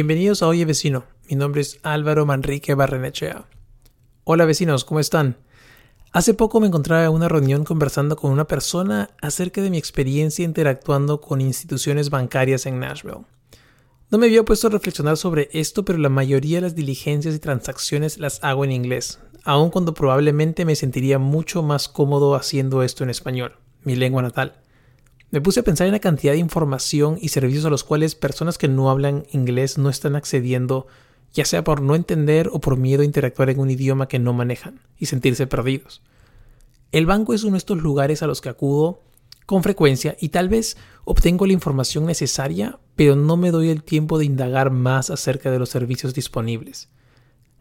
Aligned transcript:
Bienvenidos 0.00 0.44
a 0.44 0.46
Oye 0.46 0.64
Vecino. 0.64 1.06
Mi 1.28 1.34
nombre 1.34 1.60
es 1.60 1.80
Álvaro 1.82 2.24
Manrique 2.24 2.72
Barrenechea. 2.74 3.48
Hola 4.22 4.44
vecinos, 4.44 4.84
¿cómo 4.84 5.00
están? 5.00 5.38
Hace 6.12 6.34
poco 6.34 6.60
me 6.60 6.68
encontraba 6.68 7.06
en 7.06 7.10
una 7.10 7.28
reunión 7.28 7.64
conversando 7.64 8.14
con 8.14 8.30
una 8.30 8.46
persona 8.46 9.10
acerca 9.20 9.60
de 9.60 9.70
mi 9.70 9.76
experiencia 9.76 10.44
interactuando 10.44 11.20
con 11.20 11.40
instituciones 11.40 12.10
bancarias 12.10 12.64
en 12.66 12.78
Nashville. 12.78 13.24
No 14.08 14.18
me 14.18 14.26
había 14.26 14.44
puesto 14.44 14.68
a 14.68 14.70
reflexionar 14.70 15.16
sobre 15.16 15.48
esto, 15.52 15.84
pero 15.84 15.98
la 15.98 16.10
mayoría 16.10 16.58
de 16.58 16.62
las 16.62 16.76
diligencias 16.76 17.34
y 17.34 17.40
transacciones 17.40 18.18
las 18.18 18.38
hago 18.44 18.64
en 18.64 18.70
inglés, 18.70 19.18
aun 19.42 19.70
cuando 19.70 19.94
probablemente 19.94 20.64
me 20.64 20.76
sentiría 20.76 21.18
mucho 21.18 21.64
más 21.64 21.88
cómodo 21.88 22.36
haciendo 22.36 22.84
esto 22.84 23.02
en 23.02 23.10
español, 23.10 23.56
mi 23.82 23.96
lengua 23.96 24.22
natal. 24.22 24.60
Me 25.30 25.42
puse 25.42 25.60
a 25.60 25.62
pensar 25.62 25.86
en 25.86 25.92
la 25.92 25.98
cantidad 25.98 26.32
de 26.32 26.38
información 26.38 27.18
y 27.20 27.28
servicios 27.28 27.66
a 27.66 27.70
los 27.70 27.84
cuales 27.84 28.14
personas 28.14 28.56
que 28.56 28.66
no 28.66 28.90
hablan 28.90 29.26
inglés 29.30 29.76
no 29.76 29.90
están 29.90 30.16
accediendo, 30.16 30.86
ya 31.34 31.44
sea 31.44 31.62
por 31.64 31.82
no 31.82 31.94
entender 31.94 32.48
o 32.50 32.60
por 32.60 32.78
miedo 32.78 33.02
a 33.02 33.04
interactuar 33.04 33.50
en 33.50 33.60
un 33.60 33.70
idioma 33.70 34.08
que 34.08 34.18
no 34.18 34.32
manejan 34.32 34.80
y 34.98 35.04
sentirse 35.04 35.46
perdidos. 35.46 36.00
El 36.92 37.04
banco 37.04 37.34
es 37.34 37.44
uno 37.44 37.52
de 37.52 37.58
estos 37.58 37.76
lugares 37.76 38.22
a 38.22 38.26
los 38.26 38.40
que 38.40 38.48
acudo 38.48 39.02
con 39.44 39.62
frecuencia 39.62 40.16
y 40.18 40.30
tal 40.30 40.48
vez 40.48 40.78
obtengo 41.04 41.46
la 41.46 41.52
información 41.52 42.06
necesaria, 42.06 42.78
pero 42.96 43.14
no 43.14 43.36
me 43.36 43.50
doy 43.50 43.68
el 43.68 43.82
tiempo 43.82 44.18
de 44.18 44.24
indagar 44.24 44.70
más 44.70 45.10
acerca 45.10 45.50
de 45.50 45.58
los 45.58 45.68
servicios 45.68 46.14
disponibles, 46.14 46.88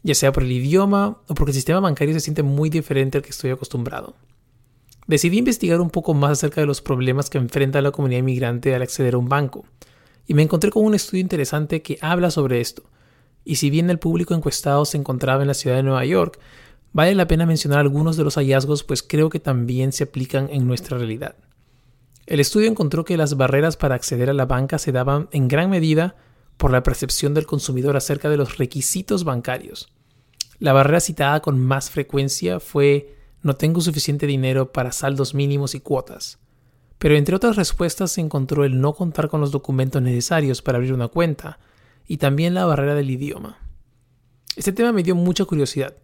ya 0.04 0.16
sea 0.16 0.32
por 0.32 0.44
el 0.44 0.54
idioma 0.54 1.22
o 1.28 1.34
porque 1.34 1.52
el 1.52 1.56
sistema 1.56 1.82
bancario 1.82 2.14
se 2.14 2.22
siente 2.22 2.44
muy 2.44 2.70
diferente 2.70 3.18
al 3.18 3.23
que 3.26 3.32
estoy 3.32 3.52
acostumbrado. 3.52 4.16
Decidí 5.08 5.38
investigar 5.38 5.80
un 5.80 5.90
poco 5.90 6.14
más 6.14 6.32
acerca 6.32 6.62
de 6.62 6.68
los 6.68 6.82
problemas 6.82 7.30
que 7.30 7.38
enfrenta 7.38 7.82
la 7.82 7.92
comunidad 7.92 8.20
inmigrante 8.20 8.76
al 8.76 8.82
acceder 8.82 9.14
a 9.14 9.18
un 9.18 9.30
banco, 9.30 9.66
y 10.28 10.34
me 10.34 10.44
encontré 10.44 10.70
con 10.70 10.84
un 10.84 10.94
estudio 10.94 11.22
interesante 11.22 11.82
que 11.82 11.98
habla 12.02 12.30
sobre 12.30 12.60
esto. 12.60 12.84
Y 13.46 13.56
si 13.56 13.70
bien 13.70 13.90
el 13.90 14.00
público 14.00 14.34
encuestado 14.34 14.84
se 14.84 14.98
encontraba 14.98 15.42
en 15.42 15.48
la 15.48 15.54
ciudad 15.54 15.78
de 15.78 15.84
Nueva 15.84 16.04
York, 16.04 16.38
vale 16.92 17.16
la 17.16 17.28
pena 17.28 17.46
mencionar 17.46 17.80
algunos 17.80 18.18
de 18.18 18.26
los 18.26 18.36
hallazgos 18.36 18.84
pues 18.84 19.02
creo 19.02 19.30
que 19.30 19.40
también 19.40 19.94
se 19.94 20.04
aplican 20.04 20.50
en 20.52 20.68
nuestra 20.68 20.98
realidad. 20.98 21.36
El 22.26 22.42
estudio 22.42 22.70
encontró 22.70 23.06
que 23.06 23.16
las 23.16 23.38
barreras 23.38 23.78
para 23.78 23.96
acceder 23.96 24.30
a 24.30 24.34
la 24.34 24.46
banca 24.46 24.78
se 24.78 24.92
daban 24.92 25.30
en 25.32 25.48
gran 25.48 25.70
medida 25.70 26.18
por 26.58 26.72
la 26.72 26.84
percepción 26.84 27.34
del 27.34 27.46
consumidor 27.46 27.96
acerca 27.96 28.30
de 28.30 28.36
los 28.36 28.58
requisitos 28.58 29.24
bancarios. 29.24 29.88
La 30.60 30.74
barrera 30.74 31.00
citada 31.00 31.40
con 31.40 31.58
más 31.58 31.90
frecuencia 31.90 32.60
fue 32.60 33.17
no 33.42 33.56
tengo 33.56 33.82
suficiente 33.82 34.28
dinero 34.28 34.72
para 34.72 34.92
saldos 34.92 35.34
mínimos 35.34 35.76
y 35.76 35.80
cuotas. 35.80 36.39
Pero 36.98 37.16
entre 37.16 37.36
otras 37.36 37.56
respuestas 37.56 38.11
se 38.11 38.22
encontró 38.22 38.66
el 38.66 38.82
no 38.82 38.94
contar 38.94 39.30
con 39.30 39.42
los 39.42 39.52
documentos 39.52 40.02
necesarios 40.02 40.61
para 40.61 40.78
abrir 40.78 40.94
una 40.94 41.08
cuenta 41.08 41.60
y 42.08 42.17
también 42.17 42.54
la 42.54 42.66
barrera 42.66 42.95
del 42.95 43.11
idioma. 43.11 43.60
Este 44.56 44.72
tema 44.72 44.92
me 44.92 45.04
dio 45.04 45.14
mucha 45.14 45.45
curiosidad, 45.45 45.95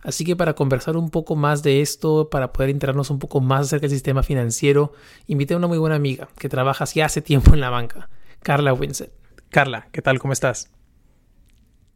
así 0.00 0.24
que 0.24 0.36
para 0.36 0.54
conversar 0.54 0.96
un 0.96 1.10
poco 1.10 1.36
más 1.36 1.62
de 1.62 1.82
esto, 1.82 2.30
para 2.30 2.52
poder 2.52 2.70
enterarnos 2.70 3.10
un 3.10 3.18
poco 3.18 3.40
más 3.40 3.66
acerca 3.66 3.82
del 3.82 3.90
sistema 3.90 4.22
financiero, 4.22 4.92
invité 5.26 5.52
a 5.52 5.58
una 5.58 5.66
muy 5.66 5.76
buena 5.76 5.96
amiga 5.96 6.28
que 6.38 6.48
trabaja 6.48 6.84
hace 6.84 7.20
tiempo 7.20 7.52
en 7.52 7.60
la 7.60 7.68
banca, 7.68 8.08
Carla 8.42 8.72
Winsett. 8.72 9.12
Carla, 9.50 9.88
¿qué 9.92 10.00
tal? 10.00 10.18
¿Cómo 10.18 10.32
estás? 10.32 10.70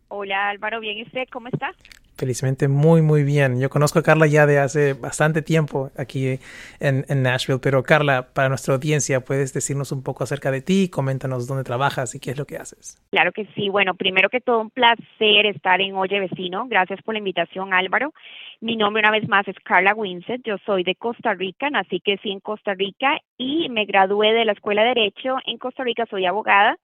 Hola 0.08 0.50
Álvaro, 0.50 0.80
bien, 0.80 0.98
¿y 0.98 1.02
usted 1.04 1.24
cómo 1.32 1.48
está? 1.48 1.72
Felizmente 2.16 2.68
muy, 2.68 3.02
muy 3.02 3.24
bien. 3.24 3.60
Yo 3.60 3.68
conozco 3.68 3.98
a 3.98 4.02
Carla 4.02 4.26
ya 4.26 4.46
de 4.46 4.58
hace 4.58 4.94
bastante 4.94 5.42
tiempo 5.42 5.90
aquí 5.96 6.38
en, 6.78 7.04
Nashville, 7.22 7.58
pero 7.60 7.82
Carla, 7.82 8.28
para 8.32 8.48
nuestra 8.48 8.74
audiencia, 8.74 9.20
¿puedes 9.20 9.52
decirnos 9.52 9.90
un 9.90 10.02
poco 10.02 10.22
acerca 10.22 10.50
de 10.50 10.60
ti? 10.60 10.88
Coméntanos 10.88 11.48
dónde 11.48 11.64
trabajas 11.64 12.14
y 12.14 12.20
qué 12.20 12.30
es 12.30 12.38
lo 12.38 12.44
que 12.44 12.56
haces. 12.56 13.02
Claro 13.10 13.32
que 13.32 13.46
sí. 13.54 13.68
Bueno, 13.68 13.94
primero 13.94 14.28
que 14.28 14.40
todo, 14.40 14.60
un 14.60 14.70
placer 14.70 15.46
estar 15.46 15.80
en 15.80 15.96
Oye 15.96 16.20
Vecino. 16.20 16.66
Gracias 16.68 17.02
por 17.02 17.14
la 17.14 17.18
invitación, 17.18 17.74
Álvaro. 17.74 18.12
Mi 18.60 18.76
nombre 18.76 19.00
una 19.00 19.10
vez 19.10 19.28
más 19.28 19.46
es 19.48 19.56
Carla 19.64 19.94
Winsett. 19.94 20.42
Yo 20.44 20.56
soy 20.64 20.84
de 20.84 20.94
Costa 20.94 21.34
Rica, 21.34 21.68
nací 21.68 22.00
que 22.00 22.18
sí 22.18 22.30
en 22.30 22.40
Costa 22.40 22.74
Rica 22.74 23.18
y 23.36 23.68
me 23.70 23.86
gradué 23.86 24.32
de 24.32 24.44
la 24.44 24.52
Escuela 24.52 24.82
de 24.82 24.94
Derecho. 24.94 25.36
En 25.46 25.58
Costa 25.58 25.82
Rica 25.82 26.06
soy 26.08 26.26
abogada 26.26 26.76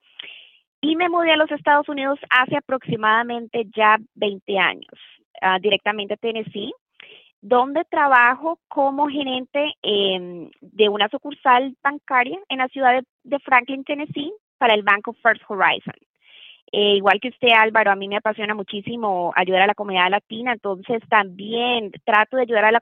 y 0.80 0.96
me 0.96 1.08
mudé 1.08 1.32
a 1.32 1.36
los 1.36 1.50
Estados 1.50 1.88
Unidos 1.88 2.18
hace 2.30 2.56
aproximadamente 2.56 3.66
ya 3.76 3.98
20 4.14 4.58
años. 4.58 5.19
Ah, 5.40 5.58
directamente 5.58 6.14
a 6.14 6.16
Tennessee, 6.16 6.72
donde 7.40 7.84
trabajo 7.86 8.58
como 8.68 9.08
gerente 9.08 9.72
em, 9.82 10.50
de 10.60 10.88
una 10.88 11.08
sucursal 11.08 11.74
bancaria 11.82 12.38
en 12.48 12.58
la 12.58 12.68
ciudad 12.68 13.02
de, 13.24 13.38
Franklin, 13.38 13.84
Tennessee, 13.84 14.32
para 14.58 14.74
el 14.74 14.82
banco 14.82 15.14
First 15.22 15.42
Horizon. 15.48 15.94
Eh, 16.72 16.96
igual 16.96 17.18
que 17.20 17.30
usted, 17.30 17.48
Álvaro, 17.56 17.90
a 17.90 17.96
mí 17.96 18.06
me 18.06 18.18
apasiona 18.18 18.54
muchísimo 18.54 19.32
ayudar 19.34 19.62
a 19.62 19.66
la 19.66 19.74
comunidad 19.74 20.10
latina, 20.10 20.52
entonces 20.52 21.00
también 21.08 21.90
trato 22.04 22.36
de 22.36 22.42
ayudar 22.42 22.66
a 22.66 22.72
la, 22.72 22.80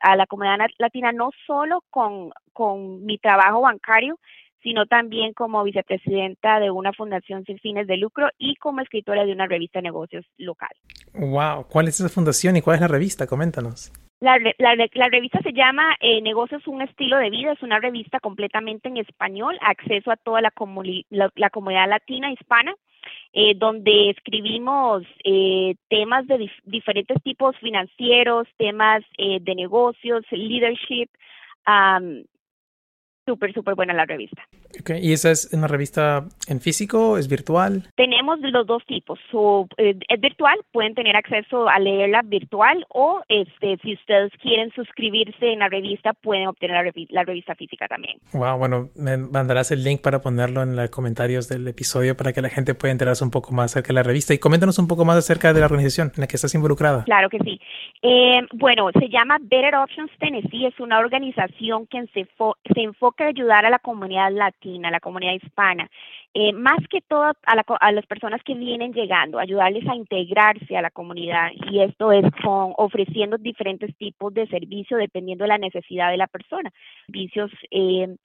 a 0.00 0.16
la 0.16 0.26
comunidad 0.26 0.66
latina 0.78 1.12
no 1.12 1.30
solo 1.46 1.82
con, 1.90 2.32
con 2.52 3.04
mi 3.06 3.18
trabajo 3.18 3.62
bancario, 3.62 4.18
sino 4.62 4.86
también 4.86 5.32
como 5.32 5.62
vicepresidenta 5.62 6.60
de 6.60 6.70
una 6.70 6.92
fundación 6.92 7.44
sin 7.44 7.58
fines 7.60 7.86
de 7.86 7.96
lucro 7.96 8.28
y 8.36 8.56
como 8.56 8.80
escritora 8.80 9.24
de 9.24 9.32
una 9.32 9.46
revista 9.46 9.78
de 9.78 9.84
negocios 9.84 10.26
local. 10.36 10.70
Wow, 11.14 11.66
¿cuál 11.68 11.88
es 11.88 12.00
esa 12.00 12.08
fundación 12.08 12.56
y 12.56 12.62
cuál 12.62 12.76
es 12.76 12.80
la 12.80 12.88
revista? 12.88 13.26
Coméntanos. 13.26 13.92
La, 14.20 14.38
la, 14.58 15.08
revista 15.08 15.40
se 15.40 15.54
llama 15.54 15.96
eh, 15.98 16.20
Negocios 16.20 16.66
un 16.66 16.82
estilo 16.82 17.16
de 17.16 17.30
vida, 17.30 17.52
es 17.52 17.62
una 17.62 17.80
revista 17.80 18.20
completamente 18.20 18.88
en 18.88 18.98
español, 18.98 19.58
acceso 19.62 20.10
a 20.10 20.16
toda 20.16 20.42
la, 20.42 20.52
la, 21.10 21.50
comunidad 21.50 21.88
latina 21.88 22.30
hispana, 22.30 22.74
eh, 23.32 23.54
donde 23.56 24.10
escribimos 24.10 25.04
eh, 25.24 25.74
temas 25.88 26.26
de 26.26 26.50
diferentes 26.64 27.16
tipos 27.22 27.56
financieros, 27.60 28.46
temas 28.58 29.02
de 29.16 29.54
negocios, 29.54 30.22
leadership, 30.30 31.08
súper, 33.30 33.52
súper 33.52 33.76
buena 33.76 33.94
la 33.94 34.06
revista. 34.06 34.42
Okay. 34.80 34.98
¿Y 35.00 35.12
esa 35.12 35.30
es 35.30 35.50
una 35.52 35.68
revista 35.68 36.24
en 36.48 36.60
físico? 36.60 37.16
¿Es 37.16 37.28
virtual? 37.28 37.84
Tenemos 37.94 38.40
los 38.40 38.66
dos 38.66 38.84
tipos. 38.86 39.20
Eh, 39.76 39.94
es 40.08 40.20
virtual, 40.20 40.58
pueden 40.72 40.94
tener 40.94 41.14
acceso 41.16 41.68
a 41.68 41.78
leerla 41.78 42.22
virtual 42.24 42.84
o 42.88 43.20
este, 43.28 43.76
si 43.82 43.94
ustedes 43.94 44.32
quieren 44.42 44.72
suscribirse 44.72 45.52
en 45.52 45.60
la 45.60 45.68
revista, 45.68 46.12
pueden 46.12 46.48
obtener 46.48 46.92
la, 47.10 47.22
revista 47.22 47.54
física 47.54 47.86
también. 47.86 48.18
Wow, 48.32 48.58
bueno, 48.58 48.88
me 48.96 49.16
mandarás 49.16 49.70
el 49.70 49.84
link 49.84 50.00
para 50.00 50.20
ponerlo 50.20 50.62
en 50.62 50.74
los 50.74 50.90
comentarios 50.90 51.48
del 51.48 51.68
episodio 51.68 52.16
para 52.16 52.32
que 52.32 52.42
la 52.42 52.48
gente 52.48 52.74
pueda 52.74 52.90
enterarse 52.90 53.22
un 53.22 53.30
poco 53.30 53.52
más 53.52 53.72
acerca 53.72 53.88
de 53.88 53.94
la 53.94 54.02
revista. 54.02 54.34
Y 54.34 54.38
coméntanos 54.38 54.78
un 54.78 54.88
poco 54.88 55.04
más 55.04 55.16
acerca 55.16 55.52
de 55.52 55.60
la 55.60 55.66
organización 55.66 56.10
en 56.16 56.22
la 56.22 56.26
que 56.26 56.36
estás 56.36 56.54
involucrada. 56.54 57.04
Claro 57.04 57.28
que 57.28 57.38
sí. 57.38 57.60
Eh, 58.02 58.40
bueno, 58.54 58.90
se 58.98 59.08
llama 59.08 59.36
Better 59.40 59.76
Options 59.76 60.10
Tennessee, 60.18 60.66
es 60.66 60.80
una 60.80 60.98
organización 60.98 61.86
que 61.86 62.06
se, 62.14 62.26
se 62.74 62.80
enfoca 62.80 63.19
ayudar 63.24 63.66
a 63.66 63.70
la 63.70 63.78
comunidad 63.78 64.32
latina, 64.32 64.88
a 64.88 64.92
la 64.92 65.00
comunidad 65.00 65.34
hispana, 65.34 65.90
eh, 66.34 66.52
más 66.52 66.78
que 66.88 67.00
todo 67.00 67.32
a, 67.44 67.92
las 67.92 68.06
personas 68.06 68.40
que 68.44 68.54
vienen 68.54 68.92
llegando, 68.92 69.38
ayudarles 69.38 69.86
a 69.88 69.96
integrarse 69.96 70.76
a 70.76 70.82
la 70.82 70.90
comunidad. 70.90 71.50
Y 71.70 71.82
esto 71.82 72.12
es 72.12 72.24
con 72.42 72.72
ofreciendo 72.76 73.36
diferentes 73.38 73.96
tipos 73.96 74.32
de 74.32 74.46
servicios 74.46 75.00
dependiendo 75.00 75.44
de 75.44 75.48
la 75.48 75.58
necesidad 75.58 76.10
de 76.10 76.16
la 76.16 76.26
persona, 76.26 76.70
servicios 77.06 77.50
eh, 77.70 78.16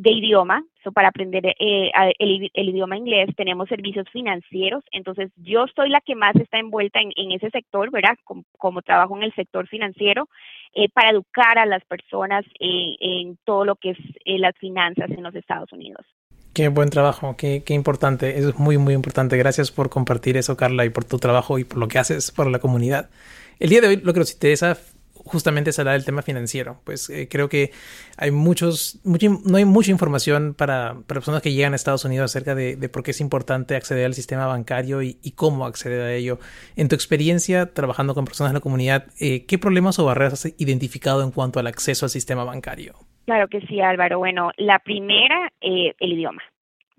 de 0.00 0.12
idioma, 0.12 0.64
para 0.94 1.08
aprender 1.08 1.44
eh, 1.46 1.90
el, 2.18 2.68
idioma 2.68 2.96
inglés, 2.96 3.28
tenemos 3.36 3.68
servicios 3.68 4.06
financieros, 4.10 4.82
entonces 4.92 5.30
yo 5.36 5.66
soy 5.76 5.90
la 5.90 6.00
que 6.00 6.14
más 6.14 6.34
está 6.36 6.58
envuelta 6.58 7.00
en, 7.00 7.32
ese 7.32 7.50
sector, 7.50 7.90
¿verdad? 7.90 8.16
Como, 8.24 8.80
trabajo 8.82 9.14
en 9.18 9.24
el 9.24 9.34
sector 9.34 9.68
financiero, 9.68 10.28
eh, 10.74 10.88
para 10.88 11.10
educar 11.10 11.58
a 11.58 11.66
las 11.66 11.84
personas 11.84 12.46
en 12.58 13.36
todo 13.44 13.66
lo 13.66 13.76
que 13.76 13.90
es 13.90 13.98
eh, 14.24 14.38
las 14.38 14.56
finanzas 14.56 15.10
en 15.10 15.22
los 15.22 15.34
Estados 15.34 15.70
Unidos. 15.72 16.06
Qué 16.54 16.68
buen 16.68 16.88
trabajo, 16.88 17.36
qué, 17.36 17.62
qué 17.64 17.74
importante, 17.74 18.38
es 18.38 18.58
muy, 18.58 18.78
muy 18.78 18.94
importante. 18.94 19.36
Gracias 19.36 19.70
por 19.70 19.90
compartir 19.90 20.38
eso, 20.38 20.56
Carla, 20.56 20.86
y 20.86 20.90
por 20.90 21.04
tu 21.04 21.18
trabajo 21.18 21.58
y 21.58 21.64
por 21.64 21.78
lo 21.78 21.88
que 21.88 21.98
haces 21.98 22.30
por 22.30 22.50
la 22.50 22.58
comunidad. 22.58 23.10
El 23.58 23.68
día 23.68 23.82
de 23.82 23.88
hoy 23.88 23.96
lo 23.96 24.14
que 24.14 24.20
nos 24.20 24.32
interesa 24.32 24.78
justamente 25.24 25.70
es 25.70 25.78
hablar 25.78 25.94
del 25.94 26.04
tema 26.04 26.22
financiero. 26.22 26.80
Pues 26.84 27.10
eh, 27.10 27.28
creo 27.30 27.48
que 27.48 27.70
hay 28.16 28.30
muchos, 28.30 29.00
no 29.04 29.56
hay 29.56 29.64
mucha 29.64 29.90
información 29.90 30.54
para, 30.54 30.96
personas 31.06 31.42
que 31.42 31.52
llegan 31.52 31.72
a 31.72 31.76
Estados 31.76 32.04
Unidos 32.04 32.30
acerca 32.30 32.54
de, 32.54 32.76
por 32.88 33.02
qué 33.02 33.12
es 33.12 33.20
importante 33.20 33.76
acceder 33.76 34.06
al 34.06 34.14
sistema 34.14 34.46
bancario 34.46 35.02
y, 35.02 35.14
cómo 35.34 35.64
acceder 35.64 36.02
a 36.02 36.12
ello. 36.12 36.38
En 36.76 36.88
tu 36.88 36.94
experiencia 36.94 37.72
trabajando 37.72 38.14
con 38.14 38.24
personas 38.24 38.52
de 38.52 38.58
la 38.58 38.60
comunidad, 38.60 39.06
eh, 39.20 39.46
¿qué 39.46 39.58
problemas 39.58 39.98
o 39.98 40.04
barreras 40.04 40.32
has 40.32 40.54
identificado 40.58 41.22
en 41.22 41.30
cuanto 41.30 41.60
al 41.60 41.66
acceso 41.66 42.06
al 42.06 42.10
sistema 42.10 42.44
bancario? 42.44 42.94
Claro 43.26 43.48
que 43.48 43.60
sí, 43.62 43.80
Álvaro. 43.80 44.18
Bueno, 44.18 44.50
la 44.56 44.78
primera, 44.80 45.50
eh, 45.60 45.94
el 45.98 46.12
idioma. 46.12 46.42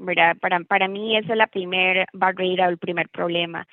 ¿verdad? 0.02 0.36
Para, 0.42 0.60
para 0.62 0.88
mí 0.88 1.16
esa 1.16 1.34
es 1.34 1.38
la 1.38 1.48
primera 1.48 2.06
barrera 2.14 2.68
o 2.68 2.70
el 2.70 2.78
primer 2.78 3.10
problema. 3.10 3.68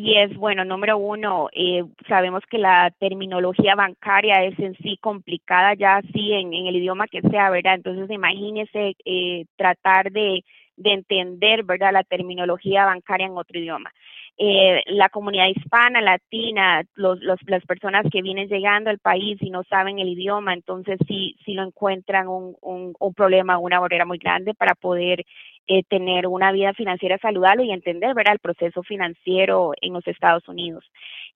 Y 0.00 0.16
es, 0.16 0.32
bueno, 0.36 0.64
número 0.64 0.96
uno, 0.96 1.48
eh, 1.52 1.82
sabemos 2.06 2.44
que 2.48 2.56
la 2.56 2.92
terminología 3.00 3.74
bancaria 3.74 4.44
es 4.44 4.56
en 4.60 4.76
sí 4.76 4.96
complicada 5.00 5.74
ya 5.74 5.96
así 5.96 6.34
en, 6.34 6.54
el 6.54 6.76
idioma 6.76 7.08
que 7.08 7.20
sea, 7.20 7.50
¿verdad? 7.50 7.74
Entonces 7.74 8.08
imagínese 8.08 8.94
eh, 9.04 9.46
tratar 9.56 10.12
de, 10.12 10.44
de 10.76 10.92
entender, 10.92 11.64
¿verdad? 11.64 11.92
La 11.92 12.04
terminología 12.04 12.84
bancaria 12.84 13.26
en 13.26 13.36
otro 13.36 13.58
idioma. 13.58 13.90
Eh, 14.38 14.84
la 14.86 15.08
comunidad 15.08 15.48
hispana, 15.48 16.00
latina, 16.00 16.84
los, 16.94 17.20
los, 17.20 17.40
las 17.48 17.66
personas 17.66 18.06
que 18.08 18.22
vienen 18.22 18.46
llegando 18.46 18.90
al 18.90 19.00
país 19.00 19.36
y 19.40 19.50
no 19.50 19.64
saben 19.64 19.98
el 19.98 20.10
idioma, 20.10 20.54
entonces 20.54 20.96
sí, 21.08 21.34
sí 21.44 21.54
lo 21.54 21.64
encuentran 21.64 22.28
un, 22.28 22.54
un, 22.60 22.94
un 23.00 23.14
problema, 23.14 23.58
una 23.58 23.80
barrera 23.80 24.04
muy 24.04 24.18
grande 24.18 24.54
para 24.54 24.76
poder 24.76 25.24
eh, 25.70 25.82
tener 25.86 26.26
una 26.26 26.50
vida 26.50 26.72
financiera 26.72 27.18
saludable 27.18 27.64
y 27.64 27.72
entender 27.72 28.14
¿verdad? 28.14 28.32
el 28.32 28.38
proceso 28.38 28.82
financiero 28.82 29.72
en 29.82 29.92
los 29.92 30.06
Estados 30.06 30.48
Unidos. 30.48 30.82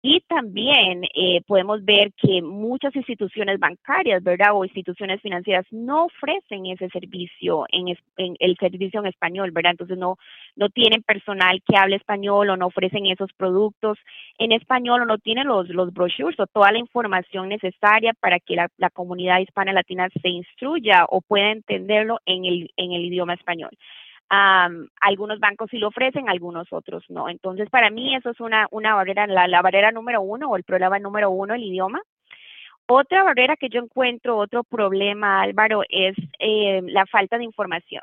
Y 0.00 0.20
también 0.22 1.04
eh, 1.14 1.42
podemos 1.46 1.84
ver 1.84 2.12
que 2.16 2.40
muchas 2.40 2.96
instituciones 2.96 3.60
bancarias 3.60 4.22
¿verdad? 4.22 4.48
o 4.54 4.64
instituciones 4.64 5.20
financieras 5.20 5.66
no 5.70 6.06
ofrecen 6.06 6.64
ese 6.66 6.88
servicio 6.88 7.66
en, 7.68 7.94
el 8.16 8.56
servicio 8.58 9.00
en 9.00 9.06
español, 9.06 9.50
¿verdad? 9.52 9.72
Entonces 9.72 9.98
no, 9.98 10.16
no 10.56 10.70
tienen 10.70 11.02
personal 11.02 11.62
que 11.68 11.76
hable 11.76 11.96
español 11.96 12.48
o 12.48 12.56
no 12.56 12.66
ofrecen 12.68 13.06
esos 13.06 13.30
productos 13.34 13.98
en 14.38 14.52
español 14.52 15.02
o 15.02 15.06
no 15.06 15.18
tienen 15.18 15.46
los, 15.46 15.68
los 15.68 15.92
brochures 15.92 16.40
o 16.40 16.46
toda 16.46 16.72
la 16.72 16.78
información 16.78 17.50
necesaria 17.50 18.12
para 18.18 18.40
que 18.40 18.56
la, 18.56 18.68
la 18.78 18.88
comunidad 18.88 19.40
hispana 19.40 19.74
latina 19.74 20.08
se 20.22 20.28
instruya 20.30 21.04
o 21.08 21.20
pueda 21.20 21.52
entenderlo 21.52 22.18
en 22.24 22.46
el, 22.46 22.70
en 22.76 22.92
el 22.92 23.04
idioma 23.04 23.34
español 23.34 23.70
algunos 25.00 25.40
bancos 25.40 25.68
sí 25.70 25.78
lo 25.78 25.88
ofrecen, 25.88 26.28
algunos 26.28 26.72
otros 26.72 27.04
no. 27.10 27.28
Entonces, 27.28 27.68
para 27.68 27.90
mí 27.90 28.16
eso 28.16 28.30
es 28.30 28.40
una, 28.40 28.66
una 28.70 28.94
barrera, 28.94 29.26
la, 29.26 29.46
la 29.46 29.60
barrera 29.60 29.92
número 29.92 30.22
uno 30.22 30.48
o 30.48 30.56
el 30.56 30.64
problema 30.64 30.98
número 30.98 31.30
uno, 31.30 31.54
el 31.54 31.62
idioma. 31.62 32.00
Otra 32.86 33.22
barrera 33.22 33.56
que 33.56 33.68
yo 33.68 33.80
encuentro, 33.80 34.38
otro 34.38 34.64
problema, 34.64 35.42
Álvaro, 35.42 35.82
es 35.88 36.16
eh, 36.38 36.80
la 36.86 37.06
falta 37.06 37.38
de 37.38 37.44
información. 37.44 38.02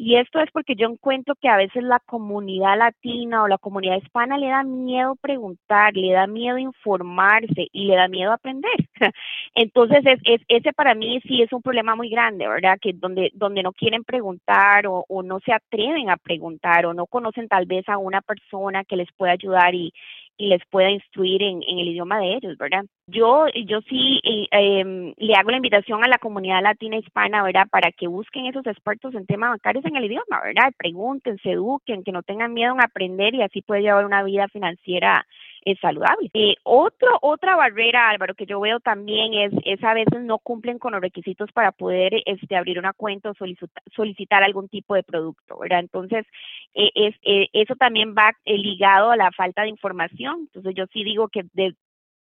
Y 0.00 0.14
esto 0.14 0.38
es 0.38 0.48
porque 0.52 0.76
yo 0.76 0.88
encuentro 0.88 1.34
que 1.34 1.48
a 1.48 1.56
veces 1.56 1.82
la 1.82 1.98
comunidad 1.98 2.78
latina 2.78 3.42
o 3.42 3.48
la 3.48 3.58
comunidad 3.58 3.96
hispana 3.96 4.38
le 4.38 4.46
da 4.46 4.62
miedo 4.62 5.16
preguntar, 5.16 5.92
le 5.96 6.12
da 6.12 6.28
miedo 6.28 6.56
informarse 6.56 7.66
y 7.72 7.86
le 7.86 7.96
da 7.96 8.06
miedo 8.06 8.32
aprender. 8.32 8.70
Entonces, 9.56 10.06
es, 10.06 10.20
es, 10.24 10.40
ese 10.46 10.72
para 10.72 10.94
mí 10.94 11.20
sí 11.22 11.42
es 11.42 11.52
un 11.52 11.62
problema 11.62 11.96
muy 11.96 12.10
grande, 12.10 12.46
¿verdad? 12.46 12.78
Que 12.80 12.92
donde, 12.94 13.32
donde 13.34 13.64
no 13.64 13.72
quieren 13.72 14.04
preguntar 14.04 14.84
o, 14.86 15.04
no 15.24 15.40
se 15.40 15.52
atreven 15.52 16.10
a 16.10 16.16
preguntar 16.16 16.86
o 16.86 16.94
no 16.94 17.06
conocen 17.08 17.48
tal 17.48 17.66
vez 17.66 17.88
a 17.88 17.98
una 17.98 18.20
persona 18.20 18.84
que 18.84 18.96
les 18.96 19.08
pueda 19.16 19.32
ayudar 19.32 19.74
y, 19.74 19.92
y 20.36 20.46
les 20.46 20.64
pueda 20.70 20.90
instruir 20.90 21.42
en, 21.42 21.60
en, 21.66 21.80
el 21.80 21.88
idioma 21.88 22.20
de 22.20 22.34
ellos, 22.34 22.56
¿verdad? 22.56 22.84
Yo, 23.10 23.46
yo 23.66 23.80
sí 23.88 24.20
eh, 24.22 24.46
em, 24.50 25.14
le 25.16 25.32
hago 25.34 25.50
la 25.50 25.56
invitación 25.56 26.04
a 26.04 26.08
la 26.08 26.18
comunidad 26.18 26.62
latina 26.62 26.98
hispana, 26.98 27.42
¿verdad? 27.42 27.66
Para 27.70 27.90
que 27.90 28.06
busquen 28.06 28.44
esos 28.44 28.66
expertos 28.66 29.14
en 29.14 29.24
temas 29.24 29.48
bancarios 29.48 29.84
en 29.86 29.96
el 29.96 30.04
idioma, 30.04 30.42
¿verdad? 30.44 30.74
Pregunten, 30.76 31.38
se 31.38 31.52
eduquen, 31.52 32.04
que 32.04 32.12
no 32.12 32.22
tengan 32.22 32.52
miedo 32.52 32.74
en 32.74 32.82
aprender 32.82 33.34
y 33.34 33.42
así 33.42 33.62
puede 33.62 33.80
llevar 33.80 34.04
una 34.04 34.22
vida 34.22 34.46
financiera 34.48 35.26
es 35.64 35.78
saludable. 35.80 36.30
Eh, 36.34 36.56
otro, 36.62 37.18
otra 37.22 37.56
barrera, 37.56 38.10
Álvaro, 38.10 38.34
que 38.34 38.46
yo 38.46 38.60
veo 38.60 38.78
también 38.80 39.34
es, 39.34 39.52
es 39.64 39.82
a 39.82 39.94
veces 39.94 40.22
no 40.22 40.38
cumplen 40.38 40.78
con 40.78 40.92
los 40.92 41.00
requisitos 41.00 41.50
para 41.52 41.72
poder 41.72 42.12
este, 42.26 42.56
abrir 42.56 42.78
una 42.78 42.92
cuenta 42.92 43.30
o 43.30 43.34
solicitar, 43.34 43.82
solicitar 43.94 44.42
algún 44.42 44.68
tipo 44.68 44.94
de 44.94 45.02
producto, 45.02 45.58
¿verdad? 45.58 45.80
Entonces, 45.80 46.26
eh, 46.74 46.90
es, 46.94 47.14
eh, 47.22 47.48
eso 47.52 47.74
también 47.74 48.14
va 48.14 48.32
eh, 48.44 48.58
ligado 48.58 49.10
a 49.10 49.16
la 49.16 49.30
falta 49.32 49.62
de 49.62 49.68
información. 49.68 50.40
Entonces, 50.40 50.74
yo 50.74 50.84
sí 50.92 51.04
digo 51.04 51.28
que 51.28 51.44
de, 51.54 51.74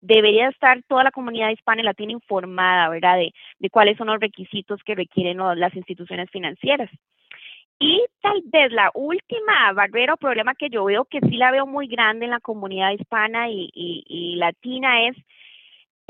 debería 0.00 0.48
estar 0.48 0.82
toda 0.88 1.04
la 1.04 1.10
comunidad 1.10 1.50
hispana 1.50 1.82
y 1.82 1.84
latina 1.84 2.12
informada, 2.12 2.88
¿verdad? 2.88 3.16
De, 3.16 3.32
de 3.58 3.70
cuáles 3.70 3.96
son 3.96 4.08
los 4.08 4.20
requisitos 4.20 4.82
que 4.84 4.94
requieren 4.94 5.38
las 5.58 5.74
instituciones 5.74 6.30
financieras. 6.30 6.90
Y 7.82 8.04
tal 8.20 8.42
vez 8.44 8.70
la 8.72 8.90
última 8.94 9.72
barrera 9.72 10.12
o 10.12 10.18
problema 10.18 10.54
que 10.54 10.68
yo 10.68 10.84
veo, 10.84 11.06
que 11.06 11.20
sí 11.20 11.36
la 11.38 11.50
veo 11.50 11.66
muy 11.66 11.86
grande 11.86 12.26
en 12.26 12.30
la 12.30 12.40
comunidad 12.40 12.92
hispana 12.92 13.48
y, 13.48 13.70
y, 13.72 14.36
latina, 14.36 15.08
es, 15.08 15.16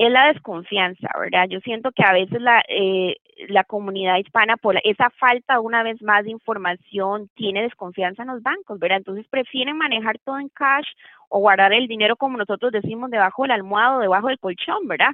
es 0.05 0.11
la 0.11 0.27
desconfianza, 0.33 1.09
¿verdad? 1.19 1.47
Yo 1.49 1.59
siento 1.59 1.91
que 1.91 2.03
a 2.03 2.13
veces 2.13 2.41
la, 2.41 2.63
eh, 2.67 3.17
la 3.49 3.63
comunidad 3.63 4.17
hispana, 4.17 4.57
por 4.57 4.79
esa 4.83 5.09
falta 5.11 5.59
una 5.59 5.83
vez 5.83 6.01
más 6.01 6.23
de 6.23 6.31
información, 6.31 7.29
tiene 7.35 7.61
desconfianza 7.61 8.23
en 8.23 8.29
los 8.29 8.41
bancos, 8.41 8.79
¿verdad? 8.79 8.97
Entonces 8.97 9.27
prefieren 9.29 9.77
manejar 9.77 10.17
todo 10.25 10.39
en 10.39 10.49
cash 10.49 10.87
o 11.29 11.39
guardar 11.39 11.71
el 11.73 11.87
dinero, 11.87 12.15
como 12.15 12.37
nosotros 12.37 12.71
decimos, 12.71 13.11
debajo 13.11 13.43
del 13.43 13.51
almohado, 13.51 13.99
debajo 13.99 14.27
del 14.27 14.39
colchón, 14.39 14.87
¿verdad? 14.87 15.11